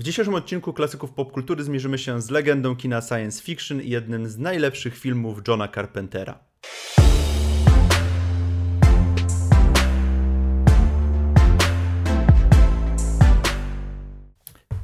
W 0.00 0.02
dzisiejszym 0.02 0.34
odcinku 0.34 0.72
klasyków 0.72 1.12
popkultury 1.12 1.64
zmierzymy 1.64 1.98
się 1.98 2.22
z 2.22 2.30
legendą 2.30 2.76
kina 2.76 3.00
science 3.00 3.42
fiction 3.42 3.82
i 3.82 3.88
jednym 3.88 4.28
z 4.28 4.38
najlepszych 4.38 4.98
filmów 4.98 5.38
Johna 5.48 5.68
Carpentera. 5.68 6.38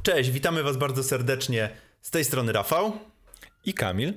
Cześć, 0.03 0.31
witamy 0.31 0.63
Was 0.63 0.77
bardzo 0.77 1.03
serdecznie. 1.03 1.69
Z 2.01 2.11
tej 2.11 2.25
strony 2.25 2.51
Rafał 2.51 2.99
i 3.65 3.73
Kamil. 3.73 4.13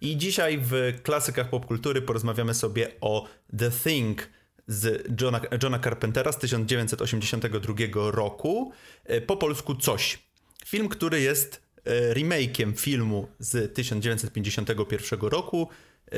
I 0.00 0.16
dzisiaj 0.16 0.58
w 0.58 0.72
klasykach 1.02 1.50
popkultury 1.50 2.02
porozmawiamy 2.02 2.54
sobie 2.54 2.90
o 3.00 3.28
The 3.58 3.70
Thing 3.70 4.28
z 4.66 5.06
Johna, 5.20 5.40
Johna 5.62 5.78
Carpentera 5.78 6.32
z 6.32 6.38
1982 6.38 7.74
roku. 8.10 8.72
E, 9.04 9.20
po 9.20 9.36
polsku 9.36 9.74
Coś. 9.74 10.23
Film, 10.64 10.88
który 10.88 11.20
jest 11.20 11.62
e, 11.84 12.14
remakiem 12.14 12.74
filmu 12.74 13.28
z 13.38 13.74
1951 13.74 15.20
roku. 15.20 15.68
E, 16.12 16.16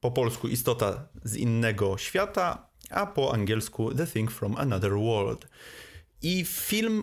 po 0.00 0.10
polsku 0.10 0.48
Istota 0.48 1.08
z 1.24 1.36
innego 1.36 1.98
świata, 1.98 2.68
a 2.90 3.06
po 3.06 3.34
angielsku 3.34 3.94
The 3.94 4.06
Thing 4.06 4.30
from 4.30 4.56
Another 4.56 4.92
World. 4.92 5.48
I 6.22 6.44
film 6.44 7.02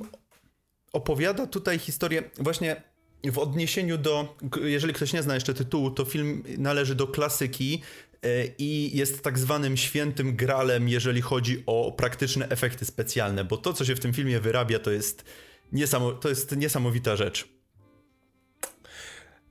opowiada 0.93 1.47
tutaj 1.47 1.79
historię 1.79 2.23
właśnie 2.37 2.81
w 3.23 3.37
odniesieniu 3.37 3.97
do, 3.97 4.35
jeżeli 4.63 4.93
ktoś 4.93 5.13
nie 5.13 5.23
zna 5.23 5.35
jeszcze 5.35 5.53
tytułu, 5.53 5.91
to 5.91 6.05
film 6.05 6.43
należy 6.57 6.95
do 6.95 7.07
klasyki 7.07 7.81
e, 8.23 8.45
i 8.57 8.97
jest 8.97 9.23
tak 9.23 9.39
zwanym 9.39 9.77
świętym 9.77 10.35
gralem, 10.35 10.89
jeżeli 10.89 11.21
chodzi 11.21 11.63
o 11.65 11.91
praktyczne 11.91 12.49
efekty 12.49 12.85
specjalne, 12.85 13.43
bo 13.43 13.57
to, 13.57 13.73
co 13.73 13.85
się 13.85 13.95
w 13.95 13.99
tym 13.99 14.13
filmie 14.13 14.39
wyrabia, 14.39 14.79
to 14.79 14.91
jest, 14.91 15.25
niesamo, 15.71 16.11
to 16.11 16.29
jest 16.29 16.57
niesamowita 16.57 17.15
rzecz. 17.15 17.61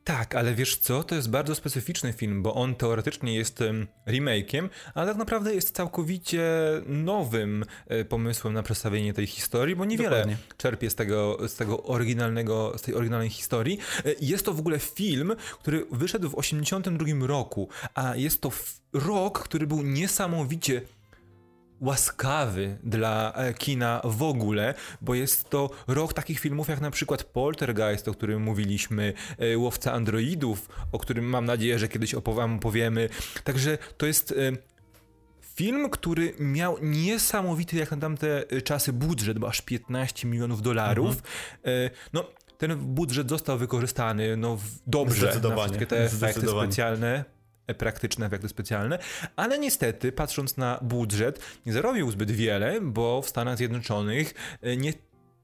Tak, 0.05 0.35
ale 0.35 0.55
wiesz 0.55 0.77
co, 0.77 1.03
to 1.03 1.15
jest 1.15 1.31
bardzo 1.31 1.55
specyficzny 1.55 2.13
film, 2.13 2.43
bo 2.43 2.55
on 2.55 2.75
teoretycznie 2.75 3.35
jest 3.35 3.63
remake'iem, 4.07 4.69
ale 4.95 5.07
tak 5.07 5.17
naprawdę 5.17 5.55
jest 5.55 5.77
całkowicie 5.77 6.43
nowym 6.87 7.65
e, 7.87 8.05
pomysłem 8.05 8.55
na 8.55 8.63
przedstawienie 8.63 9.15
tej 9.15 9.27
historii, 9.27 9.77
bo 9.77 9.85
niewiele 9.85 10.11
Dokładnie. 10.11 10.37
czerpie 10.57 10.91
z 10.91 10.95
tego, 10.95 11.39
z 11.49 11.55
tego 11.55 11.83
oryginalnego, 11.83 12.79
z 12.79 12.83
tej 12.83 12.95
oryginalnej 12.95 13.31
historii. 13.31 13.79
E, 14.05 14.15
jest 14.21 14.45
to 14.45 14.55
w 14.55 14.61
ogóle 14.61 14.79
film, 14.79 15.37
który 15.63 15.87
wyszedł 15.91 16.29
w 16.29 16.35
1982 16.35 17.27
roku, 17.27 17.69
a 17.95 18.17
jest 18.17 18.41
to 18.41 18.51
rok, 18.93 19.39
który 19.39 19.67
był 19.67 19.83
niesamowicie 19.83 20.83
łaskawy 21.81 22.79
dla 22.83 23.33
e, 23.33 23.55
kina 23.55 24.01
w 24.05 24.23
ogóle, 24.23 24.75
bo 25.01 25.15
jest 25.15 25.51
to 25.51 25.71
rok 25.87 26.13
takich 26.13 26.41
filmów 26.41 26.69
jak 26.69 26.81
na 26.81 26.91
przykład 26.91 27.25
Poltergeist, 27.25 28.09
o 28.09 28.13
którym 28.13 28.43
mówiliśmy, 28.43 29.13
e, 29.39 29.59
Łowca 29.59 29.93
Androidów, 29.93 30.69
o 30.93 30.99
którym 30.99 31.25
mam 31.25 31.45
nadzieję, 31.45 31.79
że 31.79 31.89
kiedyś 31.89 32.15
wam 32.15 32.57
opowiemy. 32.57 33.09
Także 33.45 33.79
to 33.97 34.07
jest 34.07 34.33
e, 34.33 34.35
film, 35.55 35.91
który 35.91 36.35
miał 36.39 36.79
niesamowity 36.83 37.77
jak 37.77 37.91
na 37.91 37.97
tamte 37.97 38.45
czasy 38.65 38.93
budżet, 38.93 39.39
bo 39.39 39.49
aż 39.49 39.61
15 39.61 40.29
milionów 40.29 40.63
dolarów. 40.63 41.17
Mhm. 41.65 41.91
No, 42.13 42.25
ten 42.59 42.77
budżet 42.77 43.29
został 43.29 43.59
wykorzystany 43.59 44.37
no, 44.37 44.59
dobrze 44.87 45.41
na 45.43 45.57
wszystkie 45.57 45.87
te 45.87 46.05
efekty 46.05 46.49
specjalne 46.49 47.25
praktyczne 47.75 48.27
efekty 48.27 48.49
specjalne, 48.49 48.99
ale 49.37 49.59
niestety, 49.59 50.13
patrząc 50.13 50.57
na 50.57 50.79
budżet, 50.83 51.41
nie 51.67 51.73
zarobił 51.73 52.11
zbyt 52.11 52.31
wiele, 52.31 52.81
bo 52.81 53.23
w 53.23 53.29
Stanach 53.29 53.57
Zjednoczonych 53.57 54.35
e, 54.63 54.77
nie 54.77 54.93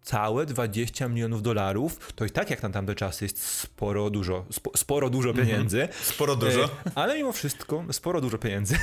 całe 0.02 0.46
20 0.46 1.08
milionów 1.08 1.42
dolarów, 1.42 2.12
to 2.14 2.24
i 2.24 2.30
tak 2.30 2.50
jak 2.50 2.62
na 2.62 2.70
tamte 2.70 2.94
czasy 2.94 3.24
jest 3.24 3.42
sporo 3.42 4.10
dużo, 4.10 4.46
spo, 4.50 4.70
sporo 4.76 5.10
dużo 5.10 5.30
mhm. 5.30 5.46
pieniędzy. 5.46 5.82
Mm 5.82 5.92
-hmm. 5.92 6.04
Sporo 6.04 6.36
dużo. 6.36 6.64
E, 6.64 6.68
ale 6.94 7.16
mimo 7.16 7.32
wszystko, 7.32 7.84
sporo 7.90 8.20
dużo 8.20 8.38
pieniędzy, 8.38 8.76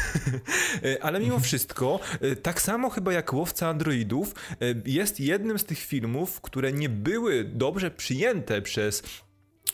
e, 0.83 1.03
ale 1.03 1.19
mimo 1.19 1.39
wszystko, 1.39 1.99
tak 2.41 2.61
samo 2.61 2.89
chyba 2.89 3.13
jak 3.13 3.33
Łowca 3.33 3.67
Androidów, 3.67 4.35
jest 4.85 5.19
jednym 5.19 5.59
z 5.59 5.65
tych 5.65 5.79
filmów, 5.79 6.41
które 6.41 6.73
nie 6.73 6.89
były 6.89 7.43
dobrze 7.43 7.91
przyjęte 7.91 8.61
przez 8.61 9.03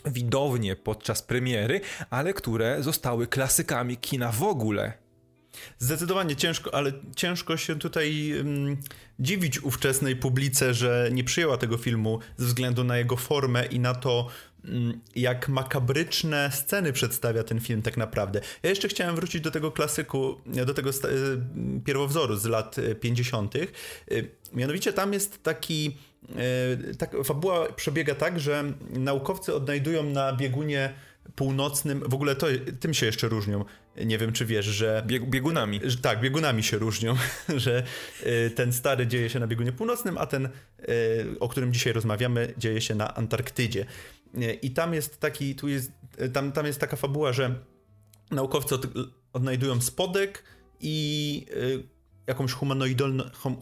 widownie 0.05 0.75
podczas 0.75 1.21
premiery, 1.21 1.81
ale 2.09 2.33
które 2.33 2.83
zostały 2.83 3.27
klasykami 3.27 3.97
kina 3.97 4.31
w 4.31 4.43
ogóle. 4.43 4.93
Zdecydowanie 5.77 6.35
ciężko, 6.35 6.73
ale 6.73 6.91
ciężko 7.15 7.57
się 7.57 7.79
tutaj 7.79 8.33
um, 8.37 8.77
dziwić 9.19 9.63
ówczesnej 9.63 10.15
publice, 10.15 10.73
że 10.73 11.09
nie 11.11 11.23
przyjęła 11.23 11.57
tego 11.57 11.77
filmu 11.77 12.19
ze 12.37 12.45
względu 12.45 12.83
na 12.83 12.97
jego 12.97 13.15
formę 13.15 13.65
i 13.65 13.79
na 13.79 13.93
to, 13.93 14.27
um, 14.65 15.01
jak 15.15 15.49
makabryczne 15.49 16.51
sceny 16.53 16.93
przedstawia 16.93 17.43
ten 17.43 17.59
film 17.59 17.81
tak 17.81 17.97
naprawdę. 17.97 18.41
Ja 18.63 18.69
jeszcze 18.69 18.87
chciałem 18.87 19.15
wrócić 19.15 19.41
do 19.41 19.51
tego 19.51 19.71
klasyku, 19.71 20.41
do 20.45 20.73
tego 20.73 20.89
y, 20.89 20.93
pierwowzoru 21.85 22.35
z 22.35 22.45
lat 22.45 22.75
50. 22.99 23.55
Y, 23.55 23.69
mianowicie 24.53 24.93
tam 24.93 25.13
jest 25.13 25.43
taki 25.43 25.97
tak, 26.97 27.15
fabuła 27.23 27.71
przebiega 27.73 28.15
tak, 28.15 28.39
że 28.39 28.63
naukowcy 28.89 29.55
odnajdują 29.55 30.03
na 30.03 30.33
biegunie 30.33 30.93
północnym, 31.35 32.03
w 32.05 32.13
ogóle 32.13 32.35
to, 32.35 32.47
tym 32.79 32.93
się 32.93 33.05
jeszcze 33.05 33.27
różnią, 33.27 33.65
nie 34.05 34.17
wiem 34.17 34.33
czy 34.33 34.45
wiesz, 34.45 34.65
że... 34.65 35.03
Bieg, 35.07 35.29
biegunami. 35.29 35.79
Że, 35.83 35.97
tak, 35.97 36.21
biegunami 36.21 36.63
się 36.63 36.77
różnią, 36.77 37.15
że 37.55 37.83
e, 38.23 38.49
ten 38.49 38.73
stary 38.73 39.07
dzieje 39.07 39.29
się 39.29 39.39
na 39.39 39.47
biegunie 39.47 39.71
północnym, 39.71 40.17
a 40.17 40.25
ten, 40.25 40.45
e, 40.45 40.49
o 41.39 41.49
którym 41.49 41.73
dzisiaj 41.73 41.93
rozmawiamy, 41.93 42.53
dzieje 42.57 42.81
się 42.81 42.95
na 42.95 43.15
Antarktydzie. 43.15 43.85
I 44.61 44.71
tam 44.71 44.93
jest 44.93 45.19
taki, 45.19 45.55
tu 45.55 45.67
jest, 45.67 45.91
tam, 46.33 46.51
tam 46.51 46.65
jest 46.65 46.79
taka 46.79 46.95
fabuła, 46.95 47.33
że 47.33 47.55
naukowcy 48.31 48.75
od, 48.75 48.85
odnajdują 49.33 49.81
spodek 49.81 50.43
i 50.79 51.45
jakąś 52.29 52.51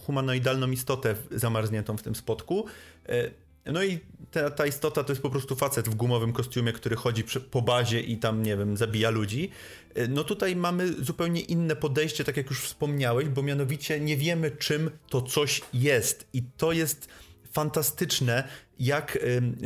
humanoidalną 0.06 0.72
istotę 0.72 1.16
zamarzniętą 1.32 1.98
w 1.98 2.04
tym 2.04 2.16
spotku. 2.16 2.66
E, 3.10 3.32
no 3.72 3.84
i 3.84 4.00
ta, 4.32 4.50
ta, 4.50 4.66
istota 4.66 5.04
to 5.04 5.12
jest 5.12 5.22
po 5.22 5.30
prostu 5.30 5.56
facet 5.56 5.90
w 5.90 5.96
gumowym 5.96 6.34
kostiumie, 6.34 6.74
który 6.74 6.96
chodzi 6.96 7.24
po 7.52 7.62
bazie 7.62 8.02
i 8.02 8.18
tam, 8.18 8.44
nie 8.44 8.58
wiem, 8.58 8.78
zabija 8.78 9.10
ludzi. 9.10 9.52
E, 9.96 10.08
no 10.08 10.24
tutaj 10.24 10.56
mamy 10.56 10.94
zupełnie 11.04 11.42
inne 11.42 11.76
podejście, 11.76 12.24
tak 12.24 12.38
jak 12.38 12.50
już 12.50 12.62
wspomniałeś, 12.62 13.30
bo 13.30 13.44
mianowicie 13.44 14.00
nie 14.00 14.18
wiemy, 14.18 14.52
czym 14.52 14.92
to 15.10 15.22
coś 15.22 15.62
jest. 15.74 16.28
I 16.34 16.44
to 16.58 16.72
jest 16.72 17.08
fantastyczne, 17.52 18.48
jak 18.80 19.18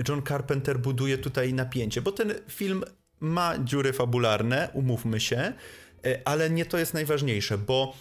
John 0.09 0.21
Carpenter 0.27 0.79
buduje 0.79 1.17
tutaj 1.17 1.53
napięcie, 1.53 2.01
bo 2.01 2.11
ten 2.11 2.33
film 2.49 2.83
ma 3.19 3.59
dziury 3.59 3.93
fabularne, 3.93 4.69
umówmy 4.73 5.19
się, 5.19 5.53
e, 6.05 6.21
ale 6.25 6.49
nie 6.49 6.65
to 6.65 6.77
jest 6.77 6.93
najważniejsze, 6.93 7.57
bo 7.57 7.93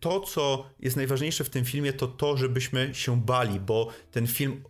to, 0.00 0.20
co 0.20 0.70
jest 0.80 0.96
najważniejsze 0.96 1.44
w 1.44 1.50
tym 1.50 1.64
filmie, 1.64 1.92
to 1.92 2.06
to, 2.06 2.36
żebyśmy 2.36 2.94
się 2.94 3.20
bali, 3.20 3.60
bo 3.60 3.88
ten 4.10 4.26
film 4.26 4.62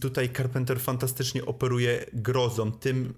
tutaj 0.00 0.30
Carpenter 0.32 0.80
fantastycznie 0.80 1.44
operuje 1.44 2.06
grozą, 2.12 2.72
tym 2.72 3.14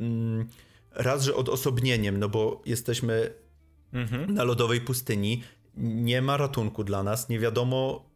mm, 0.00 0.48
raz, 0.90 1.22
że 1.22 1.34
odosobnieniem, 1.34 2.18
no 2.18 2.28
bo 2.28 2.62
jesteśmy 2.66 3.30
mhm. 3.92 4.34
na 4.34 4.44
lodowej 4.44 4.80
pustyni, 4.80 5.42
nie 5.76 6.22
ma 6.22 6.36
ratunku 6.36 6.84
dla 6.84 7.02
nas, 7.02 7.28
nie 7.28 7.38
wiadomo 7.38 8.08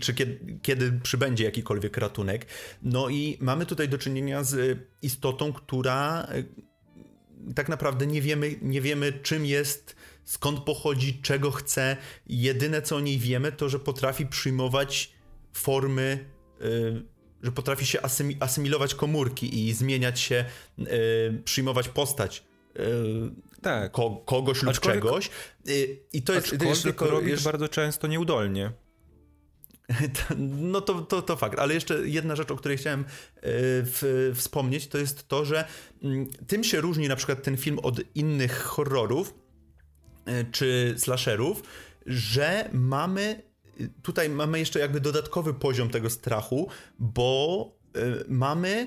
czy 0.00 0.14
kiedy, 0.14 0.58
kiedy 0.62 0.92
przybędzie 0.92 1.44
jakikolwiek 1.44 1.96
ratunek. 1.96 2.46
No 2.82 3.08
i 3.08 3.38
mamy 3.40 3.66
tutaj 3.66 3.88
do 3.88 3.98
czynienia 3.98 4.44
z 4.44 4.78
istotą, 5.02 5.52
która 5.52 6.22
e, 6.22 6.44
tak 7.54 7.68
naprawdę 7.68 8.06
nie 8.06 8.22
wiemy, 8.22 8.54
nie 8.62 8.80
wiemy 8.80 9.12
czym 9.12 9.46
jest 9.46 9.96
skąd 10.26 10.60
pochodzi, 10.60 11.20
czego 11.22 11.50
chce. 11.50 11.96
Jedyne 12.26 12.82
co 12.82 12.96
o 12.96 13.00
niej 13.00 13.18
wiemy, 13.18 13.52
to 13.52 13.68
że 13.68 13.78
potrafi 13.78 14.26
przyjmować 14.26 15.12
formy, 15.52 16.24
yy, 16.60 17.02
że 17.42 17.52
potrafi 17.52 17.86
się 17.86 18.02
asymi 18.02 18.36
asymilować 18.40 18.94
komórki 18.94 19.66
i 19.66 19.72
zmieniać 19.72 20.20
się, 20.20 20.44
yy, 20.78 20.86
przyjmować 21.44 21.88
postać. 21.88 22.44
Yy, 22.74 23.30
tak. 23.62 23.92
Ko 23.92 24.22
kogoś 24.26 24.62
lub 24.62 24.70
aczkolwiek, 24.70 25.04
czegoś. 25.04 25.30
Y, 25.68 25.98
I 26.12 26.22
to 26.22 26.32
jest, 26.32 26.50
to 26.50 26.74
tylko, 26.82 27.06
robi 27.06 27.30
jest... 27.30 27.44
bardzo 27.44 27.68
często 27.68 28.06
nieudolnie. 28.06 28.72
No 30.38 30.80
to, 30.80 31.02
to, 31.02 31.22
to 31.22 31.36
fakt, 31.36 31.58
ale 31.58 31.74
jeszcze 31.74 32.08
jedna 32.08 32.36
rzecz, 32.36 32.50
o 32.50 32.56
której 32.56 32.78
chciałem 32.78 33.04
w, 33.42 34.32
wspomnieć, 34.34 34.86
to 34.86 34.98
jest 34.98 35.28
to, 35.28 35.44
że 35.44 35.64
mm, 36.02 36.26
tym 36.46 36.64
się 36.64 36.80
różni 36.80 37.08
na 37.08 37.16
przykład 37.16 37.42
ten 37.42 37.56
film 37.56 37.78
od 37.78 38.00
innych 38.14 38.62
horrorów, 38.62 39.34
czy 40.52 40.94
slasherów, 40.98 41.62
że 42.06 42.70
mamy 42.72 43.42
tutaj 44.02 44.28
mamy 44.28 44.58
jeszcze 44.58 44.78
jakby 44.78 45.00
dodatkowy 45.00 45.54
poziom 45.54 45.90
tego 45.90 46.10
strachu, 46.10 46.68
bo 46.98 47.72
e, 47.94 48.00
mamy 48.28 48.86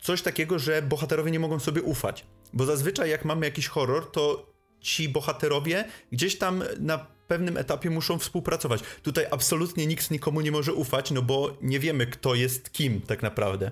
coś 0.00 0.22
takiego, 0.22 0.58
że 0.58 0.82
bohaterowie 0.82 1.30
nie 1.30 1.40
mogą 1.40 1.58
sobie 1.58 1.82
ufać. 1.82 2.24
Bo 2.52 2.64
zazwyczaj 2.64 3.10
jak 3.10 3.24
mamy 3.24 3.46
jakiś 3.46 3.68
horror, 3.68 4.10
to 4.10 4.52
ci 4.80 5.08
bohaterowie 5.08 5.84
gdzieś 6.12 6.38
tam 6.38 6.64
na 6.80 7.06
pewnym 7.28 7.56
etapie 7.56 7.90
muszą 7.90 8.18
współpracować. 8.18 8.80
Tutaj 9.02 9.26
absolutnie 9.30 9.86
nikt 9.86 10.10
nikomu 10.10 10.40
nie 10.40 10.52
może 10.52 10.74
ufać, 10.74 11.10
no 11.10 11.22
bo 11.22 11.56
nie 11.62 11.80
wiemy, 11.80 12.06
kto 12.06 12.34
jest 12.34 12.72
kim 12.72 13.00
tak 13.00 13.22
naprawdę. 13.22 13.70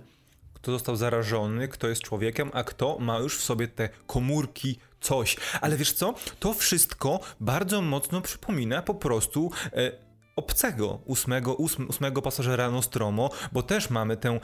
Kto 0.54 0.72
został 0.72 0.96
zarażony, 0.96 1.68
kto 1.68 1.88
jest 1.88 2.02
człowiekiem, 2.02 2.50
a 2.52 2.64
kto 2.64 2.98
ma 2.98 3.18
już 3.18 3.38
w 3.38 3.42
sobie 3.42 3.68
te 3.68 3.88
komórki 4.06 4.78
coś. 5.04 5.36
Ale 5.60 5.76
wiesz 5.76 5.92
co? 5.92 6.14
To 6.40 6.54
wszystko 6.54 7.20
bardzo 7.40 7.82
mocno 7.82 8.20
przypomina 8.20 8.82
po 8.82 8.94
prostu 8.94 9.50
e, 9.72 9.92
obcego 10.36 10.98
ósmego, 11.04 11.54
ósm, 11.54 11.86
ósmego 11.88 12.22
pasażera 12.22 12.70
Nostromo, 12.70 13.30
bo 13.52 13.62
też 13.62 13.90
mamy 13.90 14.16
tę 14.16 14.40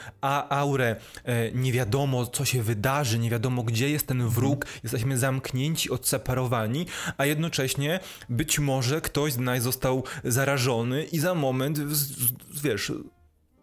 aurę, 0.50 0.96
e, 1.24 1.52
nie 1.52 1.72
wiadomo 1.72 2.26
co 2.26 2.44
się 2.44 2.62
wydarzy, 2.62 3.18
nie 3.18 3.30
wiadomo 3.30 3.62
gdzie 3.62 3.90
jest 3.90 4.06
ten 4.06 4.28
wróg, 4.28 4.66
jesteśmy 4.82 5.18
zamknięci, 5.18 5.90
odseparowani, 5.90 6.86
a 7.18 7.26
jednocześnie 7.26 8.00
być 8.28 8.58
może 8.58 9.00
ktoś 9.00 9.32
z 9.32 9.38
nas 9.38 9.62
został 9.62 10.04
zarażony 10.24 11.04
i 11.04 11.18
za 11.18 11.34
moment, 11.34 11.78
wiesz, 12.62 12.92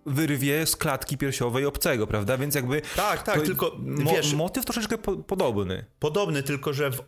wyrwie 0.07 0.65
z 0.65 0.75
klatki 0.75 1.17
piersiowej 1.17 1.65
obcego, 1.65 2.07
prawda? 2.07 2.37
Więc 2.37 2.55
jakby. 2.55 2.81
Tak, 2.95 3.23
tak, 3.23 3.41
tylko. 3.41 3.75
Mo 3.79 4.11
wiesz, 4.11 4.33
motyw 4.33 4.65
troszeczkę 4.65 4.97
po 4.97 5.17
podobny. 5.17 5.85
Podobny, 5.99 6.43
tylko 6.43 6.73
że 6.73 6.91
w, 6.91 7.01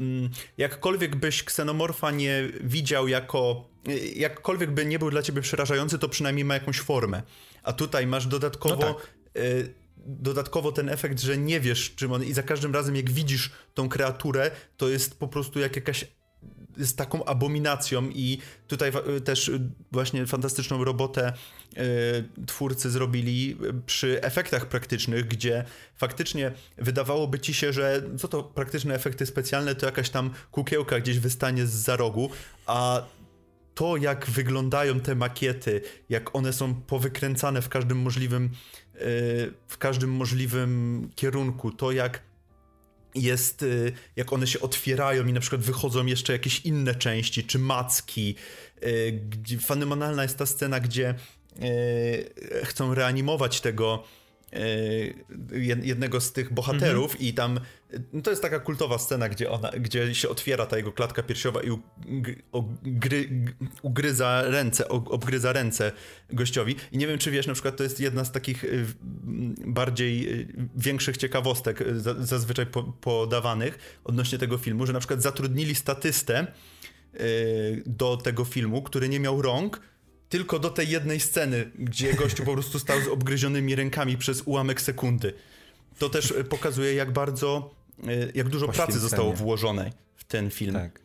mm, 0.00 0.30
jakkolwiek 0.58 1.16
byś 1.16 1.42
ksenomorfa 1.42 2.10
nie 2.10 2.48
widział 2.60 3.08
jako. 3.08 3.70
Jakkolwiek 4.16 4.70
by 4.70 4.86
nie 4.86 4.98
był 4.98 5.10
dla 5.10 5.22
ciebie 5.22 5.42
przerażający, 5.42 5.98
to 5.98 6.08
przynajmniej 6.08 6.44
ma 6.44 6.54
jakąś 6.54 6.80
formę. 6.80 7.22
A 7.62 7.72
tutaj 7.72 8.06
masz 8.06 8.26
dodatkowo. 8.26 8.76
No 8.80 8.94
tak. 8.94 9.14
y 9.36 9.80
dodatkowo 10.06 10.72
ten 10.72 10.88
efekt, 10.88 11.20
że 11.20 11.38
nie 11.38 11.60
wiesz, 11.60 11.94
czym 11.94 12.12
on. 12.12 12.24
I 12.24 12.32
za 12.32 12.42
każdym 12.42 12.74
razem, 12.74 12.96
jak 12.96 13.10
widzisz 13.10 13.50
tą 13.74 13.88
kreaturę, 13.88 14.50
to 14.76 14.88
jest 14.88 15.18
po 15.18 15.28
prostu 15.28 15.60
jak 15.60 15.76
jakaś 15.76 16.06
jest 16.80 16.96
taką 16.96 17.24
abominacją 17.24 18.08
i 18.08 18.38
tutaj 18.68 18.92
też 19.24 19.50
właśnie 19.92 20.26
fantastyczną 20.26 20.84
robotę 20.84 21.32
y, 21.78 22.46
twórcy 22.46 22.90
zrobili 22.90 23.56
przy 23.86 24.22
efektach 24.22 24.66
praktycznych, 24.66 25.28
gdzie 25.28 25.64
faktycznie 25.96 26.52
wydawałoby 26.78 27.38
ci 27.38 27.54
się, 27.54 27.72
że 27.72 28.02
co 28.18 28.28
to 28.28 28.42
praktyczne 28.42 28.94
efekty 28.94 29.26
specjalne, 29.26 29.74
to 29.74 29.86
jakaś 29.86 30.10
tam 30.10 30.30
kukiełka 30.50 31.00
gdzieś 31.00 31.18
wystanie 31.18 31.66
z 31.66 31.70
za 31.70 31.96
rogu, 31.96 32.30
a 32.66 33.02
to 33.74 33.96
jak 33.96 34.30
wyglądają 34.30 35.00
te 35.00 35.14
makiety, 35.14 35.80
jak 36.08 36.36
one 36.36 36.52
są 36.52 36.74
powykręcane 36.74 37.62
w 37.62 37.68
każdym 37.68 37.98
możliwym 37.98 38.44
y, 38.44 38.50
w 39.68 39.78
każdym 39.78 40.10
możliwym 40.10 41.10
kierunku, 41.14 41.70
to 41.72 41.92
jak 41.92 42.29
jest, 43.14 43.62
y, 43.62 43.92
jak 44.16 44.32
one 44.32 44.46
się 44.46 44.60
otwierają 44.60 45.26
i 45.26 45.32
na 45.32 45.40
przykład 45.40 45.62
wychodzą 45.62 46.06
jeszcze 46.06 46.32
jakieś 46.32 46.60
inne 46.60 46.94
części, 46.94 47.44
czy 47.44 47.58
macki. 47.58 48.34
Y, 48.82 49.58
fenomenalna 49.66 50.22
jest 50.22 50.38
ta 50.38 50.46
scena, 50.46 50.80
gdzie 50.80 51.14
y, 51.62 52.64
chcą 52.64 52.94
reanimować 52.94 53.60
tego 53.60 54.04
jednego 55.82 56.20
z 56.20 56.32
tych 56.32 56.52
bohaterów 56.52 57.12
mhm. 57.12 57.28
i 57.28 57.34
tam 57.34 57.60
no 58.12 58.22
to 58.22 58.30
jest 58.30 58.42
taka 58.42 58.60
kultowa 58.60 58.98
scena, 58.98 59.28
gdzie, 59.28 59.50
ona, 59.50 59.70
gdzie 59.70 60.14
się 60.14 60.28
otwiera 60.28 60.66
ta 60.66 60.76
jego 60.76 60.92
klatka 60.92 61.22
piersiowa 61.22 61.62
i 61.62 61.70
ugry, 62.52 63.28
ugryza 63.82 64.42
ręce, 64.42 64.88
obgryza 64.88 65.52
ręce 65.52 65.92
gościowi. 66.32 66.76
I 66.92 66.98
nie 66.98 67.06
wiem, 67.06 67.18
czy 67.18 67.30
wiesz, 67.30 67.46
na 67.46 67.52
przykład 67.52 67.76
to 67.76 67.82
jest 67.82 68.00
jedna 68.00 68.24
z 68.24 68.32
takich 68.32 68.64
y, 68.64 68.86
bardziej 69.66 70.40
y, 70.40 70.48
większych 70.76 71.16
ciekawostek 71.16 71.84
zazwyczaj 72.20 72.66
podawanych 73.00 74.00
odnośnie 74.04 74.38
tego 74.38 74.58
filmu, 74.58 74.86
że 74.86 74.92
na 74.92 74.98
przykład 74.98 75.22
zatrudnili 75.22 75.74
statystę 75.74 76.46
do 77.86 78.16
tego 78.16 78.44
filmu, 78.44 78.82
który 78.82 79.08
nie 79.08 79.20
miał 79.20 79.42
rąk, 79.42 79.80
tylko 80.30 80.58
do 80.58 80.70
tej 80.70 80.88
jednej 80.88 81.20
sceny, 81.20 81.70
gdzie 81.78 82.14
gościu 82.14 82.44
po 82.44 82.52
prostu 82.52 82.78
stał 82.78 83.00
z 83.00 83.08
obgryzionymi 83.08 83.74
rękami 83.74 84.16
przez 84.16 84.42
ułamek 84.42 84.80
sekundy. 84.80 85.32
To 85.98 86.08
też 86.08 86.34
pokazuje, 86.48 86.94
jak 86.94 87.12
bardzo 87.12 87.80
Y, 88.08 88.32
jak 88.34 88.48
dużo 88.48 88.68
pracy 88.68 88.98
zostało 88.98 89.32
włożone 89.32 89.92
w 90.16 90.24
ten 90.24 90.50
film. 90.50 90.74
Tak. 90.74 91.00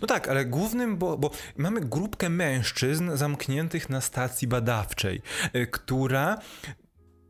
No 0.00 0.06
tak, 0.06 0.28
ale 0.28 0.44
głównym, 0.44 0.96
bo, 0.96 1.18
bo, 1.18 1.30
mamy 1.56 1.80
grupkę 1.80 2.28
mężczyzn 2.28 3.16
zamkniętych 3.16 3.90
na 3.90 4.00
stacji 4.00 4.48
badawczej, 4.48 5.22
y, 5.56 5.66
która 5.66 6.38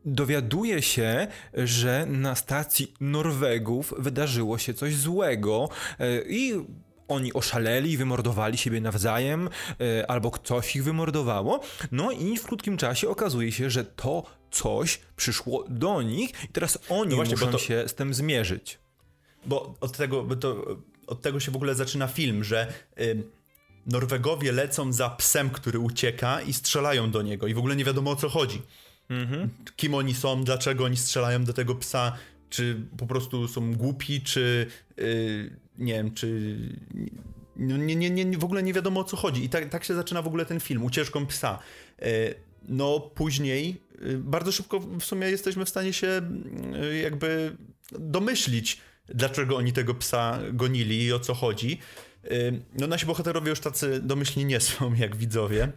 dowiaduje 0.05 0.81
się, 0.81 1.27
że 1.53 2.05
na 2.05 2.35
stacji 2.35 2.93
Norwegów 2.99 3.93
wydarzyło 3.97 4.57
się 4.57 4.73
coś 4.73 4.95
złego 4.95 5.69
i 6.27 6.53
oni 7.07 7.33
oszaleli, 7.33 7.97
wymordowali 7.97 8.57
siebie 8.57 8.81
nawzajem, 8.81 9.49
albo 10.07 10.31
ktoś 10.31 10.75
ich 10.75 10.83
wymordowało. 10.83 11.59
No 11.91 12.11
i 12.11 12.37
w 12.37 12.43
krótkim 12.43 12.77
czasie 12.77 13.09
okazuje 13.09 13.51
się, 13.51 13.69
że 13.69 13.85
to 13.85 14.23
coś 14.51 14.99
przyszło 15.15 15.65
do 15.69 16.01
nich 16.01 16.29
i 16.43 16.47
teraz 16.47 16.79
oni 16.89 17.09
no 17.09 17.15
właśnie, 17.15 17.35
muszą 17.35 17.51
to... 17.51 17.57
się 17.57 17.83
z 17.87 17.95
tym 17.95 18.13
zmierzyć. 18.13 18.79
Bo 19.45 19.75
od 19.81 19.97
tego, 19.97 20.23
bo 20.23 20.35
to, 20.35 20.65
od 21.07 21.21
tego 21.21 21.39
się 21.39 21.51
w 21.51 21.55
ogóle 21.55 21.75
zaczyna 21.75 22.07
film, 22.07 22.43
że 22.43 22.73
Norwegowie 23.85 24.51
lecą 24.51 24.93
za 24.93 25.09
psem, 25.09 25.49
który 25.49 25.79
ucieka 25.79 26.41
i 26.41 26.53
strzelają 26.53 27.11
do 27.11 27.21
niego 27.21 27.47
i 27.47 27.53
w 27.53 27.57
ogóle 27.57 27.75
nie 27.75 27.85
wiadomo 27.85 28.11
o 28.11 28.15
co 28.15 28.29
chodzi. 28.29 28.61
Mhm. 29.09 29.49
Kim 29.75 29.93
oni 29.93 30.15
są, 30.15 30.43
dlaczego 30.43 30.85
oni 30.85 30.97
strzelają 30.97 31.43
do 31.43 31.53
tego 31.53 31.75
psa, 31.75 32.17
czy 32.49 32.81
po 32.97 33.07
prostu 33.07 33.47
są 33.47 33.75
głupi, 33.75 34.21
czy 34.21 34.67
y, 34.99 35.64
nie 35.77 35.93
wiem, 35.93 36.13
czy 36.13 36.57
nie, 37.55 37.95
nie, 37.95 38.09
nie, 38.09 38.37
w 38.37 38.43
ogóle 38.43 38.63
nie 38.63 38.73
wiadomo 38.73 38.99
o 38.99 39.03
co 39.03 39.17
chodzi. 39.17 39.43
I 39.43 39.49
tak, 39.49 39.69
tak 39.69 39.83
się 39.83 39.95
zaczyna 39.95 40.21
w 40.21 40.27
ogóle 40.27 40.45
ten 40.45 40.59
film, 40.59 40.83
ucieczką 40.83 41.25
psa. 41.25 41.59
Y, 42.01 42.35
no 42.67 42.99
później 42.99 43.81
y, 44.01 44.17
bardzo 44.17 44.51
szybko 44.51 44.79
w 44.79 45.03
sumie 45.03 45.27
jesteśmy 45.27 45.65
w 45.65 45.69
stanie 45.69 45.93
się 45.93 46.21
y, 46.91 46.97
jakby 46.97 47.57
domyślić, 47.91 48.81
dlaczego 49.07 49.57
oni 49.57 49.73
tego 49.73 49.95
psa 49.95 50.39
gonili 50.53 51.03
i 51.03 51.13
o 51.13 51.19
co 51.19 51.33
chodzi. 51.33 51.79
No 52.79 52.87
nasi 52.87 53.05
bohaterowie 53.05 53.49
już 53.49 53.59
tacy 53.59 54.01
domyślni 54.01 54.45
nie 54.45 54.59
są, 54.59 54.93
jak 55.03 55.15
widzowie. 55.15 55.71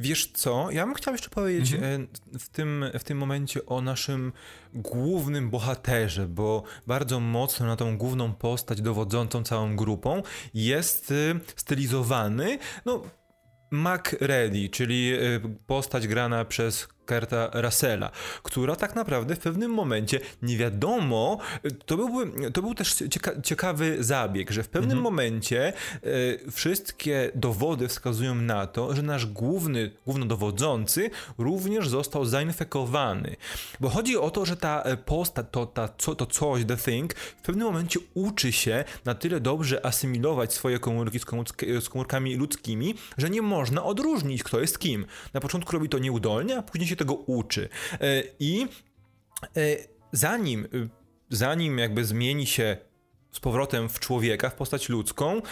Wiesz 0.00 0.30
co, 0.32 0.70
ja 0.70 0.86
bym 0.86 0.94
chciał 0.94 1.14
jeszcze 1.14 1.30
powiedzieć 1.30 1.72
mhm. 1.72 2.08
E, 2.34 2.38
w, 2.38 2.48
tym, 2.48 2.84
w 2.98 3.04
tym 3.04 3.18
momencie 3.18 3.66
o 3.66 3.82
naszym 3.82 4.32
głównym 4.74 5.50
bohaterze, 5.50 6.28
bo 6.28 6.62
bardzo 6.86 7.20
mocno 7.20 7.66
na 7.66 7.76
tą 7.76 7.98
główną 7.98 8.32
postać 8.32 8.82
dowodzącą 8.82 9.44
całą 9.44 9.76
grupą 9.76 10.22
jest 10.54 11.14
stylizowany, 11.56 12.58
no 12.84 13.02
MacReady, 13.70 14.68
czyli 14.68 15.12
y, 15.14 15.40
postać 15.66 16.08
grana 16.08 16.44
przez 16.44 16.88
Kurta 17.10 17.50
Russella, 17.52 18.10
która 18.42 18.76
tak 18.76 18.94
naprawdę 18.94 19.36
w 19.36 19.38
pewnym 19.38 19.70
momencie 19.70 20.20
nie 20.42 20.56
wiadomo, 20.56 21.38
to, 21.86 21.96
byłby, 21.96 22.50
to 22.50 22.62
był 22.62 22.74
też 22.74 22.94
cieka 23.10 23.32
ciekawy 23.42 24.04
zabieg, 24.04 24.50
że 24.50 24.62
w 24.62 24.68
pewnym 24.68 24.98
mhm. 24.98 25.02
momencie 25.02 25.72
y, 26.04 26.50
wszystkie 26.50 27.30
dowody 27.34 27.88
wskazują 27.88 28.34
na 28.34 28.66
to, 28.66 28.94
że 28.94 29.02
nasz 29.02 29.26
główny, 29.26 29.90
głównodowodzący 30.04 31.10
również 31.38 31.88
został 31.88 32.24
zainfekowany. 32.24 33.36
Bo 33.80 33.88
chodzi 33.88 34.16
o 34.16 34.30
to, 34.30 34.46
że 34.46 34.56
ta 34.56 34.84
postać, 35.04 35.46
to, 35.50 35.66
ta, 35.66 35.88
co, 35.98 36.14
to 36.14 36.26
coś, 36.26 36.64
The 36.64 36.76
Thing, 36.76 37.14
w 37.14 37.42
pewnym 37.42 37.66
momencie 37.66 38.00
uczy 38.14 38.52
się 38.52 38.84
na 39.04 39.14
tyle 39.14 39.40
dobrze 39.40 39.86
asymilować 39.86 40.52
swoje 40.52 40.78
komórki 40.78 41.18
z, 41.18 41.24
z 41.84 41.88
komórkami 41.88 42.36
ludzkimi, 42.36 42.94
że 43.18 43.30
nie 43.30 43.42
można 43.42 43.84
odróżnić, 43.84 44.42
kto 44.42 44.60
jest 44.60 44.78
kim. 44.78 45.06
Na 45.34 45.40
początku 45.40 45.72
robi 45.72 45.88
to 45.88 45.98
nieudolnie, 45.98 46.58
a 46.58 46.62
później 46.62 46.88
się 46.88 46.96
tego 47.00 47.14
uczy. 47.14 47.68
E, 47.92 48.22
I 48.38 48.66
e, 49.56 49.76
zanim, 50.12 50.68
zanim 51.30 51.78
jakby 51.78 52.04
zmieni 52.04 52.46
się 52.46 52.76
z 53.32 53.40
powrotem 53.40 53.88
w 53.88 54.00
człowieka, 54.00 54.50
w 54.50 54.54
postać 54.54 54.88
ludzką, 54.88 55.36
e, 55.36 55.42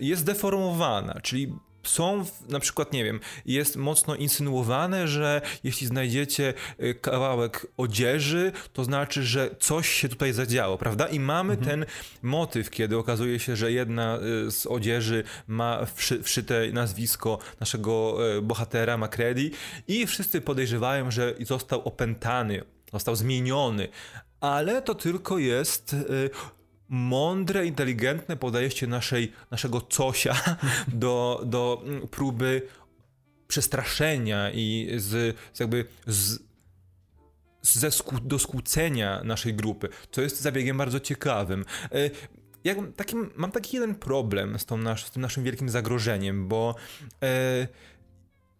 jest 0.00 0.24
deformowana, 0.24 1.20
czyli 1.22 1.54
są 1.84 2.24
na 2.48 2.60
przykład, 2.60 2.92
nie 2.92 3.04
wiem, 3.04 3.20
jest 3.46 3.76
mocno 3.76 4.14
insynuowane, 4.14 5.08
że 5.08 5.40
jeśli 5.64 5.86
znajdziecie 5.86 6.54
kawałek 7.00 7.66
odzieży, 7.76 8.52
to 8.72 8.84
znaczy, 8.84 9.22
że 9.22 9.50
coś 9.60 9.88
się 9.88 10.08
tutaj 10.08 10.32
zadziało, 10.32 10.78
prawda? 10.78 11.06
I 11.06 11.20
mamy 11.20 11.54
mhm. 11.54 11.70
ten 11.70 11.86
motyw, 12.22 12.70
kiedy 12.70 12.98
okazuje 12.98 13.38
się, 13.38 13.56
że 13.56 13.72
jedna 13.72 14.18
z 14.50 14.66
odzieży 14.66 15.24
ma 15.46 15.86
wszy, 15.94 16.22
wszyte 16.22 16.72
nazwisko 16.72 17.38
naszego 17.60 18.18
bohatera 18.42 18.96
Macready 18.96 19.50
i 19.88 20.06
wszyscy 20.06 20.40
podejrzewają, 20.40 21.10
że 21.10 21.34
został 21.40 21.82
opętany, 21.82 22.64
został 22.92 23.16
zmieniony, 23.16 23.88
ale 24.40 24.82
to 24.82 24.94
tylko 24.94 25.38
jest 25.38 25.96
mądre, 26.88 27.66
inteligentne 27.66 28.36
podejście 28.36 28.86
naszej, 28.86 29.32
naszego 29.50 29.80
cosia 29.80 30.34
do, 30.88 31.42
do 31.46 31.82
mm, 31.86 32.08
próby 32.08 32.62
przestraszenia 33.48 34.50
i 34.50 34.90
z, 34.96 35.36
z 35.52 35.60
jakby 35.60 35.84
z, 36.06 36.38
ze 37.62 37.90
sku, 37.90 38.20
do 38.20 38.38
skłócenia 38.38 39.20
naszej 39.24 39.54
grupy, 39.54 39.88
co 40.10 40.22
jest 40.22 40.40
zabiegiem 40.40 40.78
bardzo 40.78 41.00
ciekawym. 41.00 41.64
E, 41.92 42.10
jak, 42.64 42.78
takim, 42.96 43.30
mam 43.36 43.50
taki 43.50 43.76
jeden 43.76 43.94
problem 43.94 44.58
z, 44.58 44.64
tą 44.64 44.76
nasz, 44.76 45.04
z 45.04 45.10
tym 45.10 45.22
naszym 45.22 45.44
wielkim 45.44 45.68
zagrożeniem, 45.68 46.48
bo 46.48 46.74
e, 47.22 47.68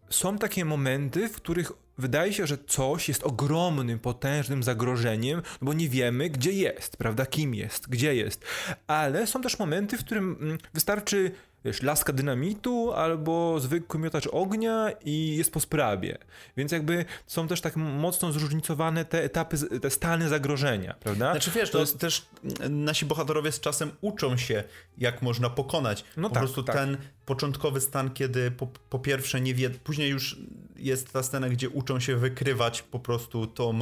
są 0.09 0.37
takie 0.37 0.65
momenty, 0.65 1.29
w 1.29 1.35
których 1.35 1.71
wydaje 1.97 2.33
się, 2.33 2.47
że 2.47 2.57
coś 2.67 3.07
jest 3.07 3.23
ogromnym, 3.23 3.99
potężnym 3.99 4.63
zagrożeniem, 4.63 5.41
bo 5.61 5.73
nie 5.73 5.89
wiemy, 5.89 6.29
gdzie 6.29 6.51
jest, 6.51 6.97
prawda, 6.97 7.25
kim 7.25 7.55
jest, 7.55 7.89
gdzie 7.89 8.15
jest. 8.15 8.45
Ale 8.87 9.27
są 9.27 9.41
też 9.41 9.59
momenty, 9.59 9.97
w 9.97 10.05
którym 10.05 10.37
mm, 10.41 10.57
wystarczy 10.73 11.31
wiesz, 11.65 11.81
laska 11.81 12.13
dynamitu 12.13 12.91
albo 12.93 13.59
zwykły 13.59 13.99
miotacz 13.99 14.27
ognia 14.31 14.91
i 15.05 15.35
jest 15.37 15.51
po 15.51 15.59
sprawie. 15.59 16.17
Więc 16.57 16.71
jakby 16.71 17.05
są 17.27 17.47
też 17.47 17.61
tak 17.61 17.75
mocno 17.75 18.31
zróżnicowane 18.31 19.05
te 19.05 19.23
etapy, 19.23 19.79
te 19.79 19.89
stany 19.89 20.29
zagrożenia, 20.29 20.95
prawda? 20.99 21.31
Znaczy 21.31 21.51
wiesz, 21.51 21.71
to, 21.71 21.79
jest 21.79 21.99
też 21.99 22.25
nasi 22.69 23.05
bohaterowie 23.05 23.51
z 23.51 23.59
czasem 23.59 23.91
uczą 24.01 24.37
się, 24.37 24.63
jak 24.97 25.21
można 25.21 25.49
pokonać. 25.49 26.03
No 26.17 26.29
po 26.29 26.33
tak, 26.33 26.43
prostu 26.43 26.63
tak. 26.63 26.75
ten 26.75 26.97
początkowy 27.25 27.81
stan, 27.81 28.11
kiedy 28.11 28.51
po, 28.51 28.67
po 28.89 28.99
pierwsze 28.99 29.41
nie 29.41 29.53
wie, 29.53 29.69
później 29.69 30.09
już 30.09 30.37
jest 30.75 31.13
ta 31.13 31.23
scena, 31.23 31.49
gdzie 31.49 31.69
uczą 31.69 31.99
się 31.99 32.15
wykrywać 32.15 32.81
po 32.81 32.99
prostu 32.99 33.47
tą, 33.47 33.79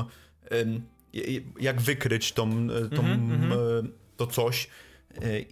jak 1.60 1.82
wykryć 1.82 2.32
tą, 2.32 2.68
tą 2.96 3.02
mm 3.02 3.50
-hmm. 3.50 3.88
to 4.18 4.28
coś 4.28 4.70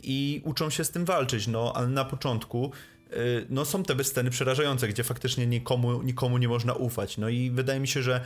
i 0.03 0.41
uczą 0.46 0.70
się 0.70 0.84
z 0.84 0.91
tym 0.91 1.06
walczyć, 1.06 1.48
no 1.48 1.74
ale 1.75 1.88
na 1.88 2.06
początku 2.06 2.72
e, 3.10 3.15
no 3.50 3.65
są 3.65 3.84
te 3.84 4.03
sceny 4.03 4.30
przerażające, 4.30 4.88
gdzie 4.88 5.03
faktycznie 5.03 5.48
nikomu, 5.48 6.01
nikomu 6.01 6.38
nie 6.38 6.48
można 6.48 6.74
ufać. 6.74 7.18
No 7.18 7.30
i 7.30 7.51
wydaje 7.51 7.80
mi 7.80 7.88
się, 7.88 8.03
że 8.03 8.22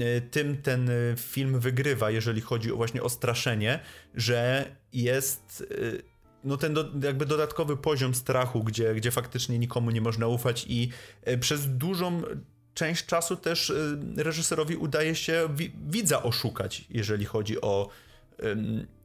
e, 0.00 0.20
tym 0.20 0.62
ten 0.62 0.90
film 1.16 1.60
wygrywa, 1.60 2.10
jeżeli 2.10 2.40
chodzi 2.40 2.70
właśnie 2.72 3.02
o 3.02 3.08
straszenie, 3.08 3.80
że 4.14 4.70
jest 4.92 5.64
e, 5.70 6.10
no 6.44 6.56
ten 6.56 6.74
do, 6.74 6.84
jakby 7.02 7.26
dodatkowy 7.26 7.76
poziom 7.76 8.14
strachu, 8.14 8.64
gdzie, 8.64 8.94
gdzie 8.94 9.10
faktycznie 9.10 9.58
nikomu 9.58 9.90
nie 9.90 10.00
można 10.00 10.26
ufać 10.26 10.66
i 10.68 10.90
przez 11.40 11.76
dużą 11.76 12.22
część 12.74 13.06
czasu 13.06 13.36
też 13.36 13.72
reżyserowi 14.16 14.76
udaje 14.76 15.14
się 15.14 15.48
widza 15.88 16.22
oszukać, 16.22 16.84
jeżeli 16.90 17.24
chodzi 17.24 17.60
o 17.60 17.88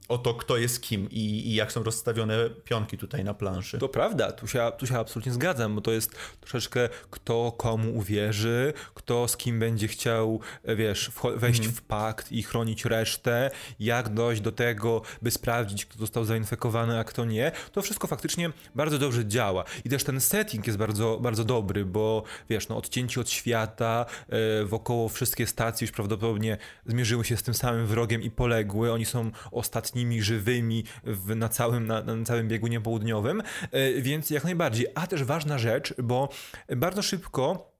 o 0.07 0.17
to, 0.17 0.33
kto 0.33 0.57
jest 0.57 0.81
kim 0.81 1.09
i, 1.11 1.19
i, 1.19 1.55
jak 1.55 1.71
są 1.71 1.83
rozstawione 1.83 2.49
pionki 2.49 2.97
tutaj 2.97 3.23
na 3.23 3.33
planszy. 3.33 3.77
To 3.77 3.89
prawda, 3.89 4.31
tu 4.31 4.47
się, 4.47 4.71
tu 4.77 4.87
się 4.87 4.99
absolutnie 4.99 5.31
zgadzam, 5.31 5.75
bo 5.75 5.81
to 5.81 5.91
jest 5.91 6.15
troszeczkę 6.41 6.89
kto 7.09 7.51
komu 7.57 7.97
uwierzy, 7.97 8.73
kto 8.93 9.27
z 9.27 9.37
kim 9.37 9.59
będzie 9.59 9.87
chciał, 9.87 10.39
wiesz, 10.63 11.11
wejść 11.35 11.59
mm. 11.59 11.71
w 11.71 11.81
pakt 11.81 12.31
i 12.31 12.43
chronić 12.43 12.85
resztę, 12.85 13.51
jak 13.79 14.13
dojść 14.13 14.41
do 14.41 14.51
tego, 14.51 15.01
by 15.21 15.31
sprawdzić, 15.31 15.85
kto 15.85 15.99
został 15.99 16.25
zainfekowany, 16.25 16.99
a 16.99 17.03
kto 17.03 17.25
nie. 17.25 17.51
To 17.71 17.81
wszystko 17.81 18.07
faktycznie 18.07 18.51
bardzo 18.75 18.99
dobrze 18.99 19.25
działa. 19.25 19.63
I 19.85 19.89
też 19.89 20.03
ten 20.03 20.21
setting 20.21 20.67
jest 20.67 20.79
bardzo, 20.79 21.19
bardzo 21.21 21.43
dobry, 21.43 21.85
bo 21.85 22.23
wiesz, 22.49 22.67
no 22.67 22.77
odcięci 22.77 23.19
od 23.19 23.29
świata, 23.29 24.05
e, 24.29 24.65
wokoło 24.65 25.09
wszystkie 25.09 25.47
stacje 25.47 25.85
już 25.85 25.91
prawdopodobnie 25.91 26.57
zmierzyły 26.85 27.25
się 27.25 27.37
z 27.37 27.43
tym 27.43 27.53
samym 27.53 27.87
wrogiem 27.87 28.21
i 28.21 28.31
poległy. 28.31 28.93
Oni 28.93 29.05
są 29.05 29.31
ostatni 29.51 29.94
ostatnimi 29.95 30.21
żywymi 30.21 30.83
w, 31.03 31.35
na, 31.35 31.49
całym, 31.49 31.87
na, 31.87 32.01
na 32.01 32.25
całym 32.25 32.47
biegunie 32.47 32.81
południowym, 32.81 33.43
e, 33.71 34.01
więc 34.01 34.29
jak 34.29 34.43
najbardziej. 34.43 34.87
A 34.95 35.07
też 35.07 35.23
ważna 35.23 35.57
rzecz, 35.57 35.93
bo 36.03 36.29
bardzo 36.75 37.01
szybko 37.01 37.74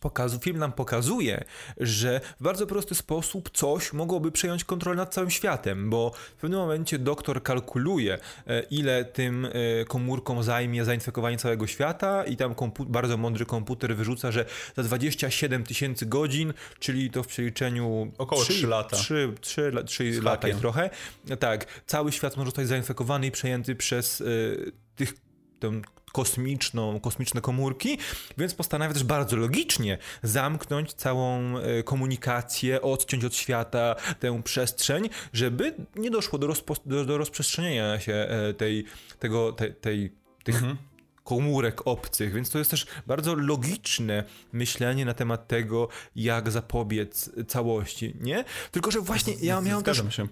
Pokazu, 0.00 0.38
film 0.38 0.58
nam 0.58 0.72
pokazuje, 0.72 1.44
że 1.76 2.20
w 2.40 2.42
bardzo 2.42 2.66
prosty 2.66 2.94
sposób 2.94 3.50
coś 3.50 3.92
mogłoby 3.92 4.32
przejąć 4.32 4.64
kontrolę 4.64 4.96
nad 4.96 5.14
całym 5.14 5.30
światem, 5.30 5.90
bo 5.90 6.10
w 6.10 6.40
pewnym 6.40 6.60
momencie 6.60 6.98
doktor 6.98 7.42
kalkuluje, 7.42 8.18
e, 8.46 8.62
ile 8.62 9.04
tym 9.04 9.44
e, 9.44 9.50
komórkom 9.84 10.42
zajmie 10.42 10.84
zainfekowanie 10.84 11.38
całego 11.38 11.66
świata 11.66 12.24
i 12.24 12.36
tam 12.36 12.54
bardzo 12.86 13.16
mądry 13.16 13.46
komputer 13.46 13.96
wyrzuca, 13.96 14.32
że 14.32 14.44
za 14.76 14.82
27 14.82 15.64
tysięcy 15.64 16.06
godzin, 16.06 16.52
czyli 16.78 17.10
to 17.10 17.22
w 17.22 17.26
przeliczeniu 17.26 18.12
około 18.18 18.42
3, 18.42 18.52
3 18.52 18.66
lata. 18.66 18.96
3, 18.96 19.34
3, 19.40 19.72
3 19.86 20.22
lata 20.22 20.48
i 20.48 20.54
trochę. 20.54 20.90
Tak, 21.38 21.82
cały 21.86 22.12
świat 22.12 22.36
może 22.36 22.46
zostać 22.46 22.68
zainfekowany 22.68 23.26
i 23.26 23.30
przejęty 23.30 23.76
przez 23.76 24.20
y, 24.20 24.72
tych 24.96 25.14
tę 25.60 25.80
kosmiczną, 26.12 27.00
kosmiczne 27.00 27.40
komórki, 27.40 27.98
więc 28.38 28.54
postanawia 28.54 28.94
też 28.94 29.04
bardzo 29.04 29.36
logicznie 29.36 29.98
zamknąć 30.22 30.92
całą 30.92 31.58
e, 31.58 31.82
komunikację, 31.82 32.82
odciąć 32.82 33.24
od 33.24 33.36
świata 33.36 33.94
tę 34.20 34.42
przestrzeń, 34.42 35.08
żeby 35.32 35.74
nie 35.96 36.10
doszło 36.10 36.38
do, 36.38 36.46
rozpo, 36.46 36.74
do, 36.86 37.04
do 37.04 37.18
rozprzestrzeniania 37.18 38.00
się 38.00 38.12
e, 38.12 38.54
tej, 38.54 38.84
tego, 39.18 39.52
tej, 39.52 39.74
tej 39.74 40.12
tych 40.44 40.56
mhm. 40.56 40.76
komórek 41.24 41.86
obcych, 41.86 42.32
więc 42.32 42.50
to 42.50 42.58
jest 42.58 42.70
też 42.70 42.86
bardzo 43.06 43.34
logiczne 43.34 44.24
myślenie 44.52 45.04
na 45.04 45.14
temat 45.14 45.48
tego, 45.48 45.88
jak 46.16 46.50
zapobiec 46.50 47.30
całości, 47.48 48.16
nie? 48.20 48.44
Tylko, 48.70 48.90
że 48.90 49.00
właśnie 49.00 49.34
ja 49.42 49.60
miałem 49.60 49.84
też, 49.84 50.16
się 50.16 50.28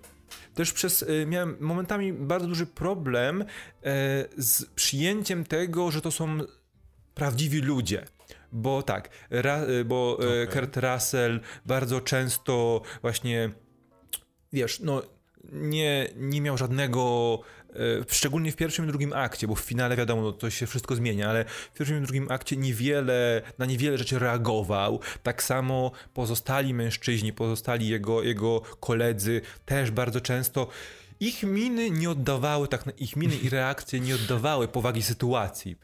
też 0.54 0.72
przez, 0.72 1.02
y, 1.02 1.26
miałem 1.26 1.56
momentami 1.60 2.12
bardzo 2.12 2.46
duży 2.46 2.66
problem 2.66 3.42
e, 3.42 3.46
z 4.36 4.64
przyjęciem 4.64 5.44
tego, 5.44 5.90
że 5.90 6.00
to 6.00 6.10
są 6.10 6.38
prawdziwi 7.14 7.60
ludzie. 7.60 8.04
Bo 8.52 8.82
tak, 8.82 9.08
ra, 9.30 9.62
y, 9.62 9.84
bo 9.84 10.18
e, 10.20 10.42
okay. 10.42 10.46
Kurt 10.46 10.76
Russell 10.76 11.40
bardzo 11.66 12.00
często 12.00 12.82
właśnie, 13.02 13.50
wiesz, 14.52 14.80
no 14.80 15.02
nie, 15.52 16.08
nie 16.16 16.40
miał 16.40 16.58
żadnego 16.58 17.40
szczególnie 18.08 18.52
w 18.52 18.56
pierwszym 18.56 18.84
i 18.84 18.88
drugim 18.88 19.12
akcie, 19.12 19.46
bo 19.46 19.54
w 19.54 19.60
finale 19.60 19.96
wiadomo, 19.96 20.22
no, 20.22 20.32
to 20.32 20.50
się 20.50 20.66
wszystko 20.66 20.96
zmienia, 20.96 21.28
ale 21.30 21.44
w 21.44 21.78
pierwszym 21.78 21.98
i 21.98 22.00
drugim 22.02 22.30
akcie 22.30 22.56
niewiele, 22.56 23.42
na 23.58 23.66
niewiele 23.66 23.98
rzeczy 23.98 24.18
reagował. 24.18 25.00
Tak 25.22 25.42
samo 25.42 25.92
pozostali 26.14 26.74
mężczyźni, 26.74 27.32
pozostali 27.32 27.88
jego, 27.88 28.22
jego 28.22 28.60
koledzy 28.60 29.40
też 29.66 29.90
bardzo 29.90 30.20
często 30.20 30.68
ich 31.20 31.42
miny 31.42 31.90
nie 31.90 32.10
oddawały, 32.10 32.68
tak, 32.68 32.84
ich 32.98 33.16
miny 33.16 33.36
i 33.36 33.50
reakcje 33.50 34.00
nie 34.00 34.14
oddawały 34.14 34.68
powagi 34.68 35.02
sytuacji. 35.02 35.76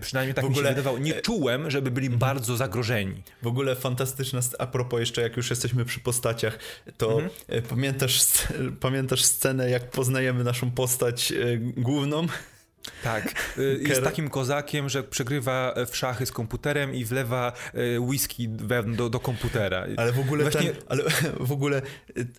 Przynajmniej 0.00 0.34
tak 0.34 0.44
w 0.44 0.48
ogóle, 0.48 0.62
mi 0.62 0.68
się 0.68 0.74
wydawało. 0.74 0.98
Nie 0.98 1.16
e, 1.16 1.22
czułem, 1.22 1.70
żeby 1.70 1.90
byli 1.90 2.06
mhm. 2.06 2.18
bardzo 2.18 2.56
zagrożeni. 2.56 3.22
W 3.42 3.46
ogóle 3.46 3.76
fantastyczna, 3.76 4.40
a 4.58 4.66
propos 4.66 5.00
jeszcze 5.00 5.22
jak 5.22 5.36
już 5.36 5.50
jesteśmy 5.50 5.84
przy 5.84 6.00
postaciach, 6.00 6.58
to 6.96 7.12
mhm. 7.12 7.30
E, 7.48 7.62
pamiętasz, 7.62 8.22
pamiętasz 8.80 9.24
scenę, 9.24 9.70
jak 9.70 9.90
poznajemy 9.90 10.44
naszą 10.44 10.70
postać 10.70 11.32
e, 11.32 11.56
główną? 11.58 12.26
Tak, 13.02 13.54
jest 13.88 14.02
takim 14.02 14.30
kozakiem, 14.30 14.88
że 14.88 15.02
przegrywa 15.02 15.74
w 15.90 15.96
szachy 15.96 16.26
z 16.26 16.32
komputerem 16.32 16.94
i 16.94 17.04
wlewa 17.04 17.52
whisky 17.98 18.48
do, 18.96 19.10
do 19.10 19.20
komputera. 19.20 19.86
Ale 19.96 20.12
w 20.12 20.20
ogóle 20.20 20.42
Właśnie... 20.42 20.70
ten, 20.70 20.82
ale 20.88 21.04
w 21.40 21.52
ogóle 21.52 21.82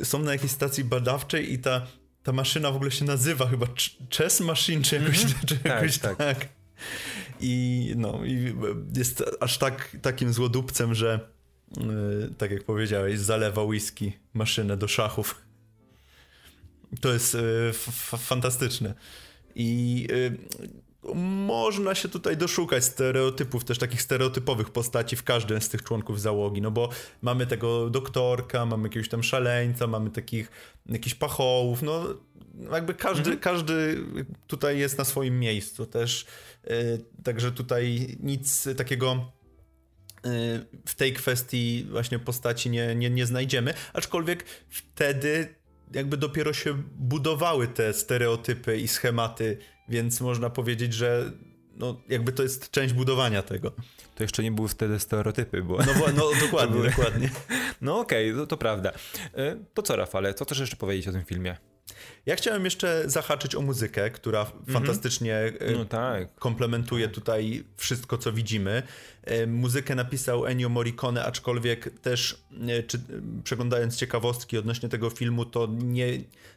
są 0.04 0.20
na 0.20 0.32
jakiejś 0.32 0.52
stacji 0.52 0.84
badawczej 0.84 1.54
i 1.54 1.60
ta 1.60 1.88
ta 2.24 2.32
maszyna 2.32 2.72
w 2.72 2.76
ogóle 2.76 2.92
się 2.92 3.06
nazywa 3.06 3.48
chyba 3.48 3.68
Chess 4.18 4.40
Machine, 4.40 4.84
czy 4.84 4.96
jakoś, 4.96 5.24
mm 5.24 5.34
-hmm. 5.34 5.46
czy 5.48 5.58
tak, 5.58 5.66
jakoś 5.66 5.98
tak. 5.98 6.18
tak. 6.18 6.50
I 7.40 7.94
no, 7.98 8.26
i 8.26 8.56
jest 8.96 9.24
aż 9.40 9.58
tak 9.58 9.98
takim 10.02 10.34
złodupcem, 10.34 10.96
że 10.96 11.20
yy, 11.78 12.34
tak 12.38 12.52
jak 12.52 12.64
powiedziałeś, 12.64 13.20
zalewa 13.20 13.64
whisky 13.64 14.14
maszynę 14.34 14.78
do 14.78 14.88
szachów. 14.88 15.42
To 17.02 17.14
jest 17.14 17.34
yy, 17.34 17.74
fantastyczne. 18.18 18.94
I 19.56 20.08
yy, 20.10 20.38
można 21.48 21.96
się 21.96 22.10
tutaj 22.10 22.38
doszukać 22.38 22.84
stereotypów, 22.84 23.64
też 23.64 23.78
takich 23.78 24.02
stereotypowych 24.02 24.70
postaci 24.70 25.16
w 25.16 25.24
każdym 25.24 25.62
z 25.62 25.70
tych 25.70 25.84
członków 25.84 26.22
załogi, 26.22 26.62
no 26.62 26.72
bo 26.72 26.90
mamy 27.22 27.48
tego 27.48 27.90
doktorka, 27.90 28.66
mamy 28.66 28.84
jakiegoś 28.84 29.10
tam 29.10 29.24
szaleńca, 29.24 29.88
mamy 29.88 30.10
takich 30.10 30.52
jakichś 30.86 31.16
pachołów, 31.16 31.82
no 31.82 32.06
jakby 32.72 32.94
każdy, 32.94 33.32
mhm. 33.32 33.40
każdy 33.40 34.04
tutaj 34.48 34.80
jest 34.80 34.98
na 34.98 35.06
swoim 35.06 35.40
miejscu 35.40 35.86
też, 35.86 36.26
yy, 36.64 37.06
także 37.24 37.52
tutaj 37.52 38.18
nic 38.20 38.68
takiego 38.78 39.32
yy, 40.26 40.32
w 40.86 40.96
tej 40.96 41.14
kwestii 41.14 41.88
właśnie 41.90 42.20
postaci 42.20 42.70
nie, 42.70 42.96
nie, 42.96 43.10
nie 43.10 43.26
znajdziemy, 43.26 43.74
aczkolwiek 43.94 44.46
wtedy 44.70 45.56
jakby 45.94 46.18
dopiero 46.18 46.54
się 46.54 46.84
budowały 46.96 47.68
te 47.68 47.94
stereotypy 47.94 48.78
i 48.78 48.88
schematy 48.88 49.58
więc 49.90 50.22
można 50.22 50.50
powiedzieć, 50.50 50.94
że 50.94 51.32
no, 51.76 52.02
jakby 52.10 52.32
to 52.32 52.44
jest 52.44 52.72
część 52.72 52.94
budowania 52.94 53.42
tego. 53.42 53.72
To 54.16 54.24
jeszcze 54.24 54.44
nie 54.44 54.52
były 54.52 54.68
wtedy 54.68 55.00
stereotypy, 55.00 55.64
bo... 55.64 55.78
No, 55.78 55.94
no 56.16 56.24
dokładnie, 56.42 56.84
dokładnie. 56.90 57.30
No 57.82 58.00
okej, 58.00 58.32
okay, 58.32 58.42
to, 58.42 58.48
to, 58.48 58.58
prawda. 58.58 58.92
E, 59.34 59.56
to 59.74 59.82
co, 59.82 59.96
Rafale, 59.96 60.34
co 60.34 60.46
też 60.46 60.60
jeszcze 60.60 60.76
powiedzieć 60.76 61.08
o 61.08 61.12
tym 61.12 61.26
filmie? 61.26 61.58
Ja 62.26 62.36
chciałem 62.36 62.66
jeszcze 62.66 63.04
zahaczyć 63.06 63.56
o 63.56 63.62
muzykę, 63.62 64.12
która 64.12 64.42
mm 64.42 64.54
-hmm. 64.54 64.74
fantastycznie 64.74 65.36
e, 65.36 65.72
no 65.72 65.86
tak. 65.86 66.36
komplementuje 66.36 67.08
tutaj 67.08 67.64
wszystko, 67.78 68.18
co 68.18 68.34
widzimy. 68.34 68.84
E, 69.24 69.48
muzykę 69.48 69.96
napisał 69.96 70.46
Ennio 70.46 70.70
Morricone, 70.70 71.26
aczkolwiek 71.26 72.00
też 72.00 72.44
e, 72.68 72.84
czy, 72.84 73.00
przeglądając 73.44 73.98
ciekawostki 73.98 74.58
odnośnie 74.58 74.90
tego 74.90 75.10
filmu, 75.10 75.46
to 75.46 75.68
nie, 75.72 76.06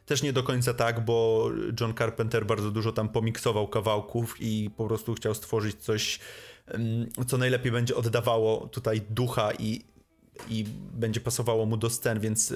też 0.05 0.23
nie 0.23 0.33
do 0.33 0.43
końca 0.43 0.73
tak, 0.73 1.05
bo 1.05 1.49
John 1.79 1.93
Carpenter 1.93 2.45
bardzo 2.45 2.71
dużo 2.71 2.91
tam 2.91 3.09
pomiksował 3.09 3.67
kawałków 3.67 4.35
i 4.39 4.69
po 4.77 4.87
prostu 4.87 5.13
chciał 5.13 5.33
stworzyć 5.33 5.75
coś, 5.75 6.19
co 7.27 7.37
najlepiej 7.37 7.71
będzie 7.71 7.95
oddawało 7.95 8.67
tutaj 8.67 9.01
ducha 9.09 9.51
i, 9.59 9.81
i 10.49 10.65
będzie 10.93 11.19
pasowało 11.19 11.65
mu 11.65 11.77
do 11.77 11.89
scen, 11.89 12.19
więc 12.19 12.53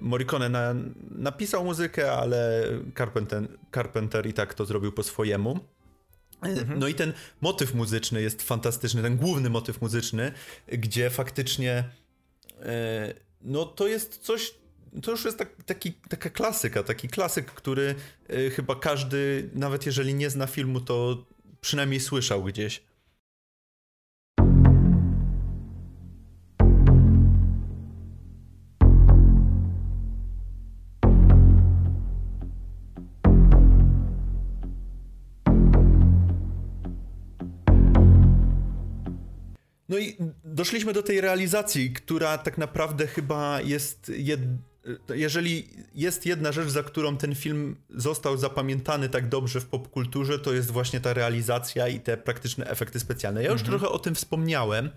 Morricone 0.00 0.48
na, 0.48 0.74
napisał 1.10 1.64
muzykę, 1.64 2.12
ale 2.12 2.68
Carpenter, 2.98 3.48
Carpenter 3.74 4.26
i 4.26 4.32
tak 4.32 4.54
to 4.54 4.64
zrobił 4.64 4.92
po 4.92 5.02
swojemu. 5.02 5.60
Mhm. 6.42 6.78
No 6.78 6.88
i 6.88 6.94
ten 6.94 7.12
motyw 7.40 7.74
muzyczny 7.74 8.22
jest 8.22 8.42
fantastyczny, 8.42 9.02
ten 9.02 9.16
główny 9.16 9.50
motyw 9.50 9.80
muzyczny, 9.80 10.32
gdzie 10.68 11.10
faktycznie 11.10 11.84
e, 12.62 13.14
no 13.42 13.64
to 13.64 13.88
jest 13.88 14.18
coś, 14.18 14.54
to 15.02 15.10
już 15.10 15.24
jest 15.24 15.38
tak, 15.38 15.48
taki, 15.66 15.92
taka 15.92 16.30
klasyka, 16.30 16.82
taki 16.82 17.08
klasyk, 17.08 17.46
który 17.46 17.94
e, 18.28 18.50
chyba 18.50 18.74
każdy, 18.74 19.50
nawet 19.54 19.86
jeżeli 19.86 20.14
nie 20.14 20.30
zna 20.30 20.46
filmu, 20.46 20.80
to 20.80 21.26
przynajmniej 21.60 22.00
słyszał 22.00 22.44
gdzieś. 22.44 22.82
No 39.92 39.98
i 39.98 40.16
doszliśmy 40.44 40.92
do 40.92 41.02
tej 41.02 41.20
realizacji, 41.20 41.92
która 41.92 42.38
tak 42.38 42.58
naprawdę 42.58 43.06
chyba 43.06 43.60
jest 43.60 44.12
jed... 44.16 44.40
jeżeli 45.14 45.68
jest 45.94 46.26
jedna 46.26 46.52
rzecz, 46.52 46.68
za 46.68 46.82
którą 46.82 47.16
ten 47.16 47.34
film 47.34 47.76
został 47.90 48.36
zapamiętany 48.36 49.08
tak 49.08 49.28
dobrze 49.28 49.60
w 49.60 49.66
popkulturze, 49.66 50.38
to 50.38 50.52
jest 50.52 50.70
właśnie 50.70 51.00
ta 51.00 51.12
realizacja 51.12 51.88
i 51.88 52.00
te 52.00 52.16
praktyczne 52.16 52.66
efekty 52.66 53.00
specjalne. 53.00 53.42
Ja 53.42 53.52
już 53.52 53.60
mhm. 53.60 53.78
trochę 53.78 53.94
o 53.94 53.98
tym 53.98 54.14
wspomniałem, 54.14 54.90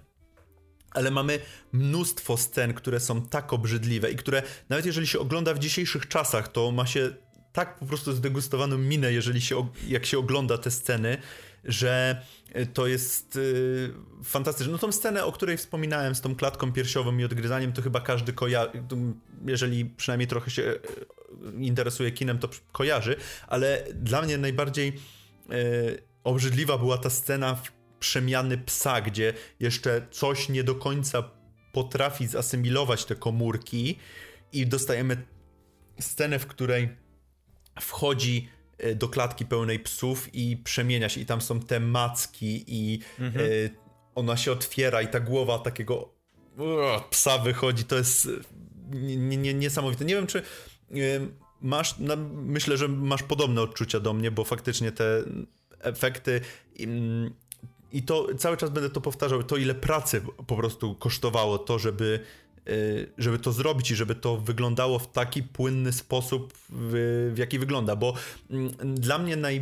ale 0.91 1.11
mamy 1.11 1.39
mnóstwo 1.71 2.37
scen, 2.37 2.73
które 2.73 2.99
są 2.99 3.21
tak 3.21 3.53
obrzydliwe 3.53 4.11
i 4.11 4.15
które 4.15 4.43
nawet 4.69 4.85
jeżeli 4.85 5.07
się 5.07 5.19
ogląda 5.19 5.53
w 5.53 5.59
dzisiejszych 5.59 6.07
czasach, 6.07 6.47
to 6.47 6.71
ma 6.71 6.85
się 6.85 7.13
tak 7.53 7.79
po 7.79 7.85
prostu 7.85 8.13
zdegustowaną 8.13 8.77
minę, 8.77 9.13
jeżeli 9.13 9.41
się, 9.41 9.67
jak 9.87 10.05
się 10.05 10.19
ogląda 10.19 10.57
te 10.57 10.71
sceny, 10.71 11.17
że 11.65 12.21
to 12.73 12.87
jest 12.87 13.35
y, 13.35 13.93
fantastyczne. 14.23 14.71
No 14.71 14.77
tą 14.77 14.91
scenę, 14.91 15.25
o 15.25 15.31
której 15.31 15.57
wspominałem 15.57 16.15
z 16.15 16.21
tą 16.21 16.35
klatką 16.35 16.71
piersiową 16.71 17.17
i 17.17 17.23
odgryzaniem, 17.23 17.73
to 17.73 17.81
chyba 17.81 18.01
każdy 18.01 18.33
kojarzy, 18.33 18.83
jeżeli 19.45 19.85
przynajmniej 19.85 20.27
trochę 20.27 20.51
się 20.51 20.61
y, 20.61 20.79
interesuje 21.59 22.11
kinem, 22.11 22.39
to 22.39 22.49
kojarzy, 22.71 23.15
ale 23.47 23.87
dla 23.93 24.21
mnie 24.21 24.37
najbardziej 24.37 24.93
obrzydliwa 26.23 26.77
była 26.77 26.97
ta 26.97 27.09
scena 27.09 27.61
przemiany 27.99 28.57
psa, 28.57 29.01
gdzie 29.01 29.33
jeszcze 29.59 30.07
coś 30.11 30.49
nie 30.49 30.63
do 30.63 30.75
końca 30.75 31.23
potrafi 31.73 32.27
zasymilować 32.27 33.05
te 33.05 33.15
komórki 33.15 33.99
i 34.53 34.67
dostajemy 34.67 35.25
scenę, 35.99 36.39
w 36.39 36.45
której 36.45 36.89
wchodzi 37.81 38.49
E, 38.49 38.54
do 38.95 39.07
klatki 39.07 39.45
pełnej 39.45 39.79
psów 39.79 40.35
i 40.35 40.57
przemienia 40.57 41.09
się 41.09 41.21
i 41.21 41.25
tam 41.25 41.41
są 41.41 41.59
te 41.59 41.79
macki 41.79 42.63
i 42.67 42.99
mhm. 43.19 43.45
y, 43.45 43.69
ona 44.15 44.37
się 44.37 44.51
otwiera 44.51 45.01
i 45.01 45.07
ta 45.07 45.19
głowa 45.19 45.59
takiego 45.59 46.15
psa 47.09 47.37
wychodzi, 47.37 47.83
to 47.83 47.95
jest 47.95 48.29
niesamowite. 49.53 50.05
Nie 50.05 50.15
wiem, 50.15 50.27
czy 50.27 50.41
masz, 51.61 51.95
no, 51.99 52.15
myślę, 52.33 52.77
że 52.77 52.87
masz 52.87 53.23
podobne 53.23 53.61
odczucia 53.61 53.99
do 53.99 54.13
mnie, 54.13 54.31
bo 54.31 54.43
faktycznie 54.43 54.91
te 54.91 55.23
efekty 55.79 56.41
i 57.91 58.03
to 58.03 58.27
cały 58.37 58.57
czas 58.57 58.69
będę 58.69 58.89
to 58.89 59.01
powtarzał, 59.01 59.43
to 59.43 59.57
ile 59.57 59.75
pracy 59.75 60.21
po 60.47 60.55
prostu 60.55 60.95
kosztowało 60.95 61.57
to, 61.57 61.79
żeby 61.79 62.19
żeby 63.17 63.39
to 63.39 63.51
zrobić 63.51 63.91
i 63.91 63.95
żeby 63.95 64.15
to 64.15 64.37
wyglądało 64.37 64.99
w 64.99 65.11
taki 65.11 65.43
płynny 65.43 65.93
sposób, 65.93 66.53
w, 66.69 67.31
w 67.33 67.37
jaki 67.37 67.59
wygląda, 67.59 67.95
bo 67.95 68.13
mm, 68.49 68.71
dla 68.95 69.17
mnie 69.17 69.35
naj... 69.35 69.61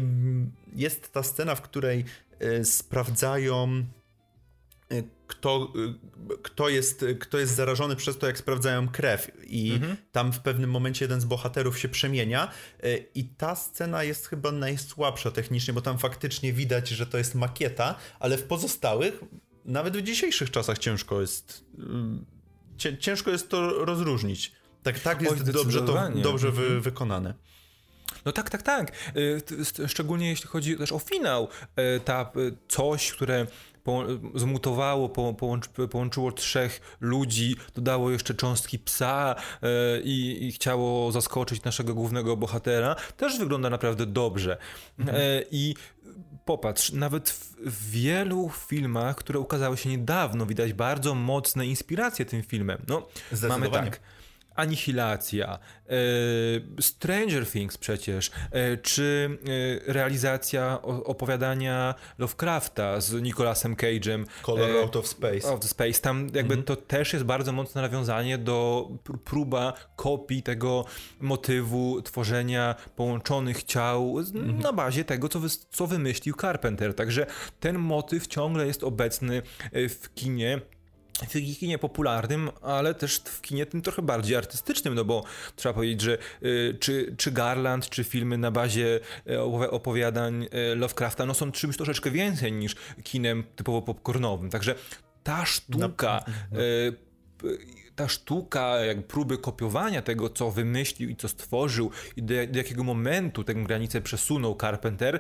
jest 0.76 1.14
ta 1.14 1.24
scena, 1.24 1.56
w 1.56 1.62
której 1.62 2.06
y, 2.60 2.66
sprawdzają 2.66 3.86
y, 4.94 5.04
kto, 5.28 5.74
kto, 6.42 6.70
jest, 6.70 7.06
kto 7.20 7.40
jest 7.40 7.56
zarażony 7.56 7.96
przez 7.96 8.18
to, 8.18 8.28
jak 8.28 8.38
sprawdzają 8.38 8.88
krew. 8.88 9.32
I 9.48 9.72
mhm. 9.72 9.98
tam 10.12 10.34
w 10.34 10.40
pewnym 10.40 10.70
momencie 10.70 11.06
jeden 11.06 11.22
z 11.22 11.26
bohaterów 11.26 11.80
się 11.80 11.90
przemienia. 11.90 12.52
I 13.16 13.24
ta 13.26 13.56
scena 13.56 14.04
jest 14.04 14.28
chyba 14.28 14.52
najsłabsza 14.52 15.32
technicznie, 15.32 15.74
bo 15.74 15.82
tam 15.82 15.98
faktycznie 15.98 16.54
widać, 16.54 16.90
że 16.90 17.06
to 17.06 17.18
jest 17.18 17.36
makieta, 17.36 17.96
ale 18.20 18.38
w 18.38 18.44
pozostałych, 18.44 19.24
nawet 19.66 19.98
w 19.98 20.02
dzisiejszych 20.02 20.52
czasach 20.52 20.78
ciężko 20.78 21.22
jest 21.22 21.66
ciężko 23.00 23.32
jest 23.32 23.50
to 23.50 23.86
rozróżnić. 23.86 24.52
Tak, 24.84 25.00
tak 25.00 25.22
jest 25.22 25.44
Oj, 25.48 25.54
dobrze, 25.54 25.82
to, 25.82 26.10
dobrze 26.16 26.52
wy, 26.52 26.64
mhm. 26.64 26.82
wykonane. 26.82 27.34
No 28.26 28.32
tak, 28.32 28.50
tak, 28.50 28.62
tak. 28.62 28.92
Y, 29.18 29.88
szczególnie 29.88 30.30
jeśli 30.30 30.48
chodzi 30.48 30.78
też 30.78 30.92
o 30.92 31.00
finał. 31.00 31.48
Y, 31.98 32.00
ta 32.00 32.32
y, 32.38 32.58
coś, 32.68 33.12
które 33.12 33.48
zmutowało, 34.36 35.10
połączyło 35.90 36.32
trzech 36.32 36.98
ludzi, 37.02 37.56
dodało 37.76 38.12
jeszcze 38.12 38.34
cząstki 38.34 38.80
psa 38.80 39.36
i, 40.04 40.38
i, 40.42 40.52
chciało 40.52 41.12
zaskoczyć 41.12 41.64
naszego 41.64 41.94
głównego 41.94 42.38
bohatera, 42.38 42.96
też 43.18 43.40
wygląda 43.40 43.70
naprawdę 43.70 44.06
dobrze. 44.06 44.58
Mhm. 45.00 45.18
I 45.52 45.76
popatrz, 46.46 46.92
nawet 46.92 47.30
w 47.66 47.92
wielu 47.92 48.50
filmach, 48.50 49.16
które 49.16 49.40
ukazały 49.40 49.78
się 49.78 49.90
niedawno, 49.90 50.46
widać 50.46 50.74
bardzo 50.74 51.16
mocne 51.16 51.66
inspiracje 51.66 52.26
tym 52.26 52.44
filmem. 52.44 52.82
No, 52.88 53.08
mamy 53.50 53.70
tak. 53.70 54.00
Anihilacja, 54.56 55.60
e, 55.60 56.82
Stranger 56.82 57.48
Things 57.48 57.78
przecież, 57.78 58.32
e, 58.52 58.78
czy 58.78 59.38
e, 59.88 59.94
realizacja 59.94 60.82
opowiadania 60.82 61.96
Lovecrafta 62.18 63.02
z 63.02 63.22
Nicolasem 63.22 63.76
Cage'em. 63.76 64.26
Color 64.42 64.78
Out 64.78 64.96
of 64.96 65.08
Space. 65.08 65.48
Out 65.48 65.64
of 65.64 65.70
Space. 65.70 66.02
Tam 66.02 66.24
jakby 66.24 66.54
mhm. 66.54 66.64
to 66.64 66.76
też 66.76 67.14
jest 67.14 67.26
bardzo 67.26 67.52
mocne 67.52 67.82
nawiązanie 67.82 68.38
do 68.38 68.90
próba 69.24 69.74
kopii 69.96 70.44
tego 70.44 70.86
motywu 71.20 72.02
tworzenia 72.02 72.76
połączonych 72.96 73.64
ciał 73.64 74.20
mhm. 74.20 74.60
na 74.60 74.74
bazie 74.74 75.06
tego, 75.06 75.30
co, 75.30 75.40
wy, 75.40 75.48
co 75.72 75.88
wymyślił 75.88 76.36
Carpenter. 76.36 76.96
Także 76.96 77.26
ten 77.60 77.80
motyw 77.80 78.28
ciągle 78.28 78.68
jest 78.68 78.84
obecny 78.84 79.42
w 79.72 80.14
kinie 80.16 80.62
w 81.22 81.58
kinie 81.60 81.78
popularnym, 81.78 82.50
ale 82.62 82.94
też 82.94 83.18
w 83.18 83.42
kinie 83.42 83.66
tym 83.66 83.82
trochę 83.82 84.02
bardziej 84.02 84.36
artystycznym, 84.36 84.96
no 84.96 85.06
bo 85.06 85.24
trzeba 85.56 85.74
powiedzieć, 85.74 86.02
że 86.02 86.18
y, 86.44 86.78
czy, 86.80 87.16
czy 87.18 87.32
Garland, 87.32 87.90
czy 87.90 88.04
filmy 88.04 88.38
na 88.38 88.52
bazie 88.52 89.00
y, 89.30 89.42
opowiadań 89.72 90.44
y, 90.44 90.76
Lovecrafta, 90.76 91.26
no 91.26 91.34
są 91.34 91.52
czymś 91.52 91.78
troszeczkę 91.78 92.12
więcej 92.12 92.52
niż 92.52 92.76
kinem 93.04 93.44
typowo 93.56 93.82
popcornowym. 93.82 94.50
Także 94.50 94.76
ta 95.24 95.46
sztuka, 95.46 96.24
no. 96.52 96.60
ta 97.96 98.08
sztuka, 98.08 98.78
jak 98.78 99.08
próby 99.08 99.38
kopiowania 99.38 100.02
tego, 100.02 100.30
co 100.30 100.52
wymyślił 100.52 101.10
i 101.10 101.16
co 101.16 101.28
stworzył 101.28 101.92
i 102.16 102.24
do, 102.24 102.34
do 102.48 102.58
jakiego 102.58 102.84
momentu 102.84 103.44
tę 103.44 103.54
granicę 103.54 104.02
przesunął 104.02 104.58
Carpenter, 104.62 105.20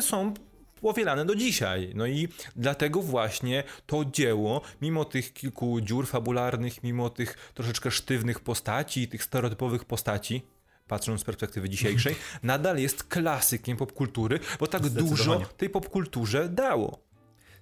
są 0.00 0.34
powielane 0.84 1.24
do 1.24 1.34
dzisiaj. 1.34 1.92
No 1.94 2.06
i 2.06 2.28
dlatego 2.56 3.02
właśnie 3.02 3.64
to 3.86 4.04
dzieło, 4.04 4.60
mimo 4.82 5.04
tych 5.04 5.32
kilku 5.32 5.80
dziur 5.80 6.06
fabularnych, 6.06 6.82
mimo 6.82 7.10
tych 7.10 7.52
troszeczkę 7.54 7.90
sztywnych 7.90 8.40
postaci, 8.40 9.08
tych 9.08 9.24
stereotypowych 9.24 9.84
postaci, 9.84 10.42
patrząc 10.88 11.20
z 11.20 11.24
perspektywy 11.24 11.68
dzisiejszej, 11.68 12.14
nadal 12.42 12.78
jest 12.78 13.04
klasykiem 13.04 13.76
popkultury, 13.76 14.40
bo 14.60 14.66
tak 14.66 14.88
dużo 14.88 15.40
tej 15.56 15.70
popkulturze 15.70 16.48
dało. 16.48 17.04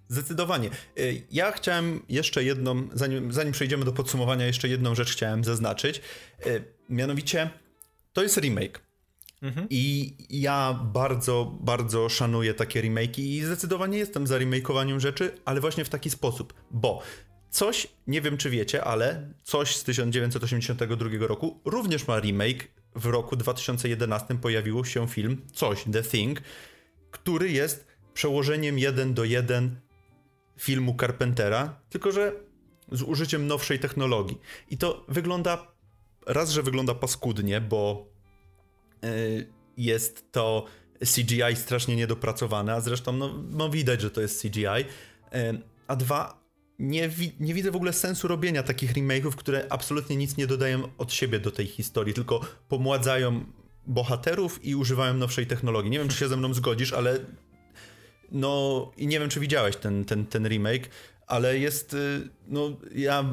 Zdecydowanie. 0.09 0.71
Y, 0.99 1.23
ja 1.31 1.53
chciałem 1.53 2.03
jeszcze 2.09 2.45
jedną, 2.45 2.89
zanim, 2.93 3.33
zanim 3.33 3.53
przejdziemy 3.53 3.85
do 3.85 3.93
podsumowania, 3.93 4.47
jeszcze 4.47 4.69
jedną 4.69 4.95
rzecz 4.95 5.13
chciałem 5.13 5.45
zaznaczyć. 5.45 6.03
Y, 6.47 6.65
mianowicie, 6.89 7.51
to 8.13 8.23
jest 8.23 8.37
remake. 8.37 8.92
Mhm. 9.43 9.67
I 9.71 10.15
ja 10.31 10.81
bardzo, 10.93 11.59
bardzo 11.61 12.09
szanuję 12.09 12.55
takie 12.55 12.83
remake'i 12.83 13.21
i 13.21 13.45
zdecydowanie 13.45 13.99
jestem 13.99 14.27
za 14.27 14.39
remakeowaniem 14.39 15.01
rzeczy, 15.01 15.39
ale 15.45 15.61
właśnie 15.61 15.85
w 15.85 15.89
taki 15.89 16.11
sposób, 16.11 16.55
bo 16.71 17.03
coś, 17.51 17.89
nie 18.07 18.21
wiem 18.21 18.37
czy 18.37 18.51
wiecie, 18.51 18.85
ale 18.85 19.33
coś 19.43 19.77
z 19.77 19.85
1982 19.85 21.27
roku 21.27 21.61
również 21.65 22.09
ma 22.09 22.21
remake 22.21 22.69
w 22.95 23.07
roku 23.07 23.37
2011 23.37 24.35
pojawił 24.35 24.85
się 24.85 25.09
film 25.09 25.43
Coś, 25.53 25.85
The 25.93 26.03
Thing, 26.03 26.41
który 27.11 27.51
jest 27.51 27.87
przełożeniem 28.15 28.79
jeden 28.79 29.15
do 29.15 29.25
jeden 29.25 29.81
filmu 30.59 30.97
Carpentera, 31.01 31.81
tylko 31.91 32.13
że 32.13 32.33
z 32.93 33.03
użyciem 33.03 33.47
nowszej 33.47 33.79
technologii. 33.79 34.41
I 34.71 34.79
to 34.79 35.05
wygląda, 35.09 35.67
raz, 36.27 36.51
że 36.51 36.63
wygląda 36.63 36.95
paskudnie, 36.95 37.61
bo 37.61 38.12
jest 39.77 40.33
to 40.33 40.65
CGI 41.15 41.57
strasznie 41.57 41.97
niedopracowane, 41.97 42.75
a 42.75 42.81
zresztą 42.81 43.13
no, 43.13 43.43
no 43.51 43.71
widać, 43.71 44.01
że 44.01 44.11
to 44.11 44.21
jest 44.21 44.43
CGI. 44.43 44.63
Yy, 44.63 45.63
a 45.87 45.97
dwa, 45.97 46.43
nie, 46.79 47.09
wi 47.09 47.33
nie 47.41 47.55
widzę 47.55 47.71
w 47.71 47.77
ogóle 47.77 47.93
sensu 47.93 48.29
robienia 48.29 48.63
takich 48.63 48.93
remake'ów, 48.93 49.31
które 49.31 49.67
absolutnie 49.71 50.17
nic 50.17 50.37
nie 50.37 50.47
dodają 50.47 50.89
od 50.99 51.13
siebie 51.13 51.41
do 51.41 51.51
tej 51.51 51.67
historii, 51.67 52.15
tylko 52.15 52.41
pomładzają 52.69 53.45
bohaterów 53.87 54.65
i 54.65 54.75
używają 54.75 55.15
nowszej 55.15 55.47
technologii. 55.47 55.91
Nie 55.91 55.99
wiem, 55.99 56.09
czy 56.09 56.17
się 56.17 56.29
ze 56.29 56.37
mną 56.37 56.55
zgodzisz, 56.55 56.93
ale 56.93 57.19
no 58.33 58.91
i 58.97 59.07
nie 59.07 59.21
wiem, 59.21 59.29
czy 59.29 59.41
widziałeś 59.41 59.77
ten, 59.77 60.05
ten, 60.05 60.27
ten 60.27 60.49
remake, 60.49 60.89
ale 61.27 61.59
jest, 61.59 61.95
y, 61.95 62.29
no 62.47 62.77
ja 62.95 63.25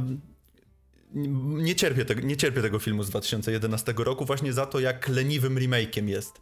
nie 1.14 1.76
cierpię, 1.76 2.06
tego, 2.06 2.22
nie 2.22 2.38
cierpię 2.38 2.62
tego 2.62 2.80
filmu 2.80 3.04
z 3.04 3.10
2011 3.10 3.94
roku 3.98 4.26
właśnie 4.26 4.54
za 4.54 4.66
to, 4.66 4.80
jak 4.80 5.08
leniwym 5.08 5.56
remake'iem 5.56 6.08
jest. 6.08 6.34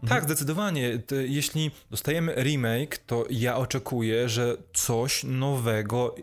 Tak, 0.00 0.02
mhm. 0.02 0.24
zdecydowanie. 0.24 1.02
Jeśli 1.26 1.70
dostajemy 1.90 2.34
remake, 2.34 2.98
to 2.98 3.24
ja 3.30 3.56
oczekuję, 3.56 4.28
że 4.28 4.56
coś 4.72 5.24
nowego. 5.24 6.14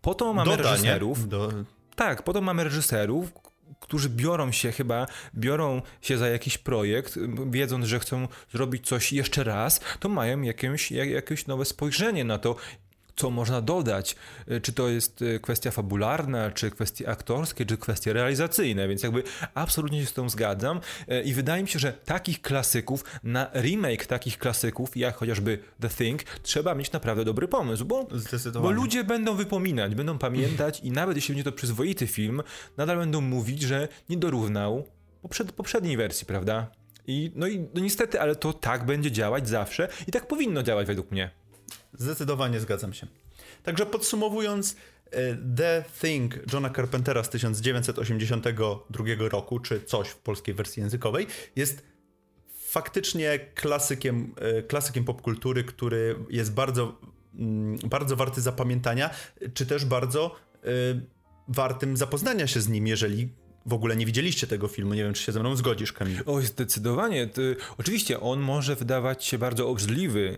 Po 0.00 0.14
to 0.14 0.34
mamy 0.34 0.50
Doda, 0.50 0.70
reżyserów. 0.70 1.28
Do... 1.28 1.52
Tak, 1.96 2.22
po 2.22 2.32
to 2.32 2.40
mamy 2.40 2.64
reżyserów, 2.64 3.32
którzy 3.80 4.08
biorą 4.08 4.52
się 4.52 4.72
chyba, 4.72 5.06
biorą 5.34 5.82
się 6.02 6.18
za 6.18 6.28
jakiś 6.28 6.58
projekt, 6.58 7.18
wiedząc, 7.50 7.86
że 7.86 8.00
chcą 8.00 8.28
zrobić 8.52 8.86
coś 8.86 9.12
jeszcze 9.12 9.44
raz, 9.44 9.80
to 10.00 10.08
mają 10.08 10.42
jakieś, 10.42 10.90
jakieś 10.90 11.46
nowe 11.46 11.64
spojrzenie 11.64 12.24
na 12.24 12.38
to, 12.38 12.56
co 13.18 13.30
można 13.30 13.60
dodać, 13.60 14.16
e, 14.48 14.60
czy 14.60 14.72
to 14.72 14.88
jest 14.88 15.22
e, 15.22 15.38
kwestia 15.38 15.70
fabularna, 15.70 16.50
czy 16.50 16.70
kwestie 16.70 17.08
aktorskie, 17.08 17.66
czy 17.66 17.76
kwestie 17.76 18.12
realizacyjne, 18.12 18.88
więc 18.88 19.02
jakby 19.02 19.22
absolutnie 19.54 20.00
się 20.00 20.06
z 20.06 20.12
tą 20.12 20.28
zgadzam 20.28 20.80
e, 21.08 21.22
i 21.22 21.34
wydaje 21.34 21.62
mi 21.62 21.68
się, 21.68 21.78
że 21.78 21.92
takich 21.92 22.42
klasyków, 22.42 23.04
na 23.22 23.50
remake 23.54 24.06
takich 24.06 24.38
klasyków, 24.38 24.96
jak 24.96 25.16
chociażby 25.16 25.58
The 25.80 25.88
Thing, 25.88 26.22
trzeba 26.42 26.74
mieć 26.74 26.92
naprawdę 26.92 27.24
dobry 27.24 27.48
pomysł, 27.48 27.84
bo, 27.84 28.06
bo 28.62 28.70
ludzie 28.70 29.04
będą 29.04 29.34
wypominać, 29.34 29.94
będą 29.94 30.18
pamiętać 30.18 30.80
i 30.80 30.90
nawet 30.90 31.16
jeśli 31.16 31.34
będzie 31.34 31.50
to 31.50 31.56
przyzwoity 31.56 32.06
film, 32.06 32.42
nadal 32.76 32.96
będą 32.96 33.20
mówić, 33.20 33.62
że 33.62 33.88
nie 34.08 34.16
dorównał 34.16 34.84
poprzed, 35.22 35.52
poprzedniej 35.52 35.96
wersji, 35.96 36.26
prawda? 36.26 36.70
I, 37.06 37.32
no 37.34 37.46
i 37.46 37.58
no 37.74 37.80
niestety, 37.80 38.20
ale 38.20 38.36
to 38.36 38.52
tak 38.52 38.86
będzie 38.86 39.10
działać 39.12 39.48
zawsze 39.48 39.88
i 40.06 40.12
tak 40.12 40.26
powinno 40.26 40.62
działać 40.62 40.86
według 40.86 41.10
mnie. 41.10 41.30
Zdecydowanie 41.98 42.60
zgadzam 42.60 42.92
się. 42.92 43.06
Także 43.62 43.86
podsumowując, 43.86 44.76
e, 45.10 45.36
The 45.56 45.84
Thing 46.00 46.34
Johna 46.52 46.70
Carpentera 46.70 47.24
z 47.24 47.30
1982 47.30 49.28
roku, 49.28 49.60
czy 49.60 49.80
coś 49.80 50.08
w 50.08 50.16
polskiej 50.16 50.54
wersji 50.54 50.82
językowej, 50.82 51.26
jest 51.56 51.82
faktycznie 52.68 53.38
klasykiem, 53.54 54.34
e, 54.36 54.62
klasykiem 54.62 55.04
popkultury, 55.04 55.64
który 55.64 56.16
jest 56.30 56.52
bardzo, 56.54 57.00
mm, 57.34 57.78
bardzo 57.78 58.16
warty 58.16 58.40
zapamiętania, 58.40 59.10
czy 59.54 59.66
też 59.66 59.84
bardzo 59.84 60.36
e, 60.64 60.68
wartym 61.48 61.96
zapoznania 61.96 62.46
się 62.46 62.60
z 62.60 62.68
nim, 62.68 62.86
jeżeli 62.86 63.28
w 63.66 63.72
ogóle 63.72 63.96
nie 63.96 64.06
widzieliście 64.06 64.46
tego 64.46 64.68
filmu. 64.68 64.94
Nie 64.94 65.02
wiem, 65.04 65.12
czy 65.12 65.22
się 65.22 65.32
ze 65.32 65.40
mną 65.40 65.56
zgodzisz, 65.56 65.92
Kamil. 65.92 66.18
Oj, 66.26 66.46
zdecydowanie. 66.46 67.26
Ty, 67.26 67.56
oczywiście 67.78 68.20
on 68.20 68.40
może 68.40 68.76
wydawać 68.76 69.24
się 69.24 69.38
bardzo 69.38 69.68
obrzydliwy 69.68 70.36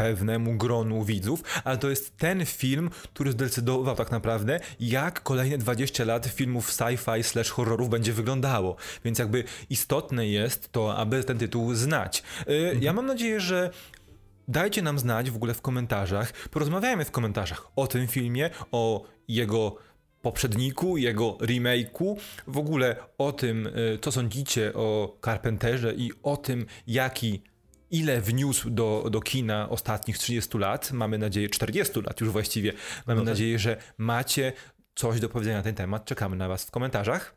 pewnemu 0.00 0.54
gronu 0.56 1.04
widzów, 1.04 1.42
ale 1.64 1.78
to 1.78 1.90
jest 1.90 2.16
ten 2.16 2.46
film, 2.46 2.90
który 3.14 3.32
zdecydował 3.32 3.96
tak 3.96 4.10
naprawdę, 4.10 4.60
jak 4.80 5.22
kolejne 5.22 5.58
20 5.58 6.04
lat 6.04 6.26
filmów 6.26 6.70
sci-fi 6.70 7.22
slash 7.22 7.50
horrorów 7.50 7.88
będzie 7.88 8.12
wyglądało. 8.12 8.76
Więc 9.04 9.18
jakby 9.18 9.44
istotne 9.70 10.28
jest 10.28 10.72
to, 10.72 10.96
aby 10.96 11.24
ten 11.24 11.38
tytuł 11.38 11.74
znać. 11.74 12.22
Y, 12.48 12.52
mhm. 12.52 12.82
Ja 12.82 12.92
mam 12.92 13.06
nadzieję, 13.06 13.40
że 13.40 13.70
dajcie 14.48 14.82
nam 14.82 14.98
znać 14.98 15.30
w 15.30 15.36
ogóle 15.36 15.54
w 15.54 15.62
komentarzach, 15.62 16.32
porozmawiajmy 16.32 17.04
w 17.04 17.10
komentarzach 17.10 17.66
o 17.76 17.86
tym 17.86 18.06
filmie, 18.06 18.50
o 18.72 19.04
jego 19.28 19.76
poprzedniku, 20.22 20.96
jego 20.96 21.32
remake'u, 21.32 22.16
w 22.46 22.58
ogóle 22.58 22.96
o 23.18 23.32
tym, 23.32 23.66
y, 23.66 23.98
co 24.00 24.12
sądzicie 24.12 24.72
o 24.74 25.16
Carpenterze 25.24 25.94
i 25.94 26.12
o 26.22 26.36
tym, 26.36 26.66
jaki 26.86 27.42
ile 27.90 28.20
wniósł 28.20 28.70
do, 28.70 29.06
do 29.10 29.20
kina 29.20 29.68
ostatnich 29.68 30.18
30 30.18 30.58
lat, 30.58 30.92
mamy 30.92 31.18
nadzieję, 31.18 31.48
40 31.48 32.00
lat 32.00 32.20
już 32.20 32.30
właściwie, 32.30 32.72
mamy 33.06 33.20
no 33.20 33.24
tak. 33.24 33.34
nadzieję, 33.34 33.58
że 33.58 33.76
macie 33.98 34.52
coś 34.94 35.20
do 35.20 35.28
powiedzenia 35.28 35.56
na 35.56 35.62
ten 35.62 35.74
temat. 35.74 36.04
Czekamy 36.04 36.36
na 36.36 36.48
Was 36.48 36.64
w 36.64 36.70
komentarzach. 36.70 37.36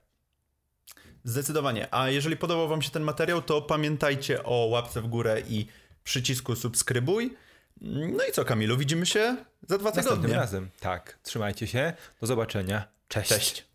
Zdecydowanie. 1.23 1.87
A 1.93 2.09
jeżeli 2.09 2.37
podobał 2.37 2.67
Wam 2.67 2.81
się 2.81 2.91
ten 2.91 3.03
materiał, 3.03 3.41
to 3.41 3.61
pamiętajcie 3.61 4.43
o 4.43 4.55
łapce 4.55 5.01
w 5.01 5.07
górę 5.07 5.41
i 5.47 5.67
przycisku 6.03 6.55
subskrybuj. 6.55 7.37
No 7.81 8.25
i 8.29 8.31
co, 8.31 8.45
Kamilu, 8.45 8.77
widzimy 8.77 9.05
się 9.05 9.37
za 9.69 9.77
dwa 9.77 9.91
tygodnie. 9.91 10.11
Następnym 10.11 10.31
razem. 10.31 10.69
Tak. 10.79 11.19
Trzymajcie 11.23 11.67
się. 11.67 11.93
Do 12.21 12.27
zobaczenia. 12.27 12.87
Cześć. 13.07 13.29
Cześć. 13.29 13.72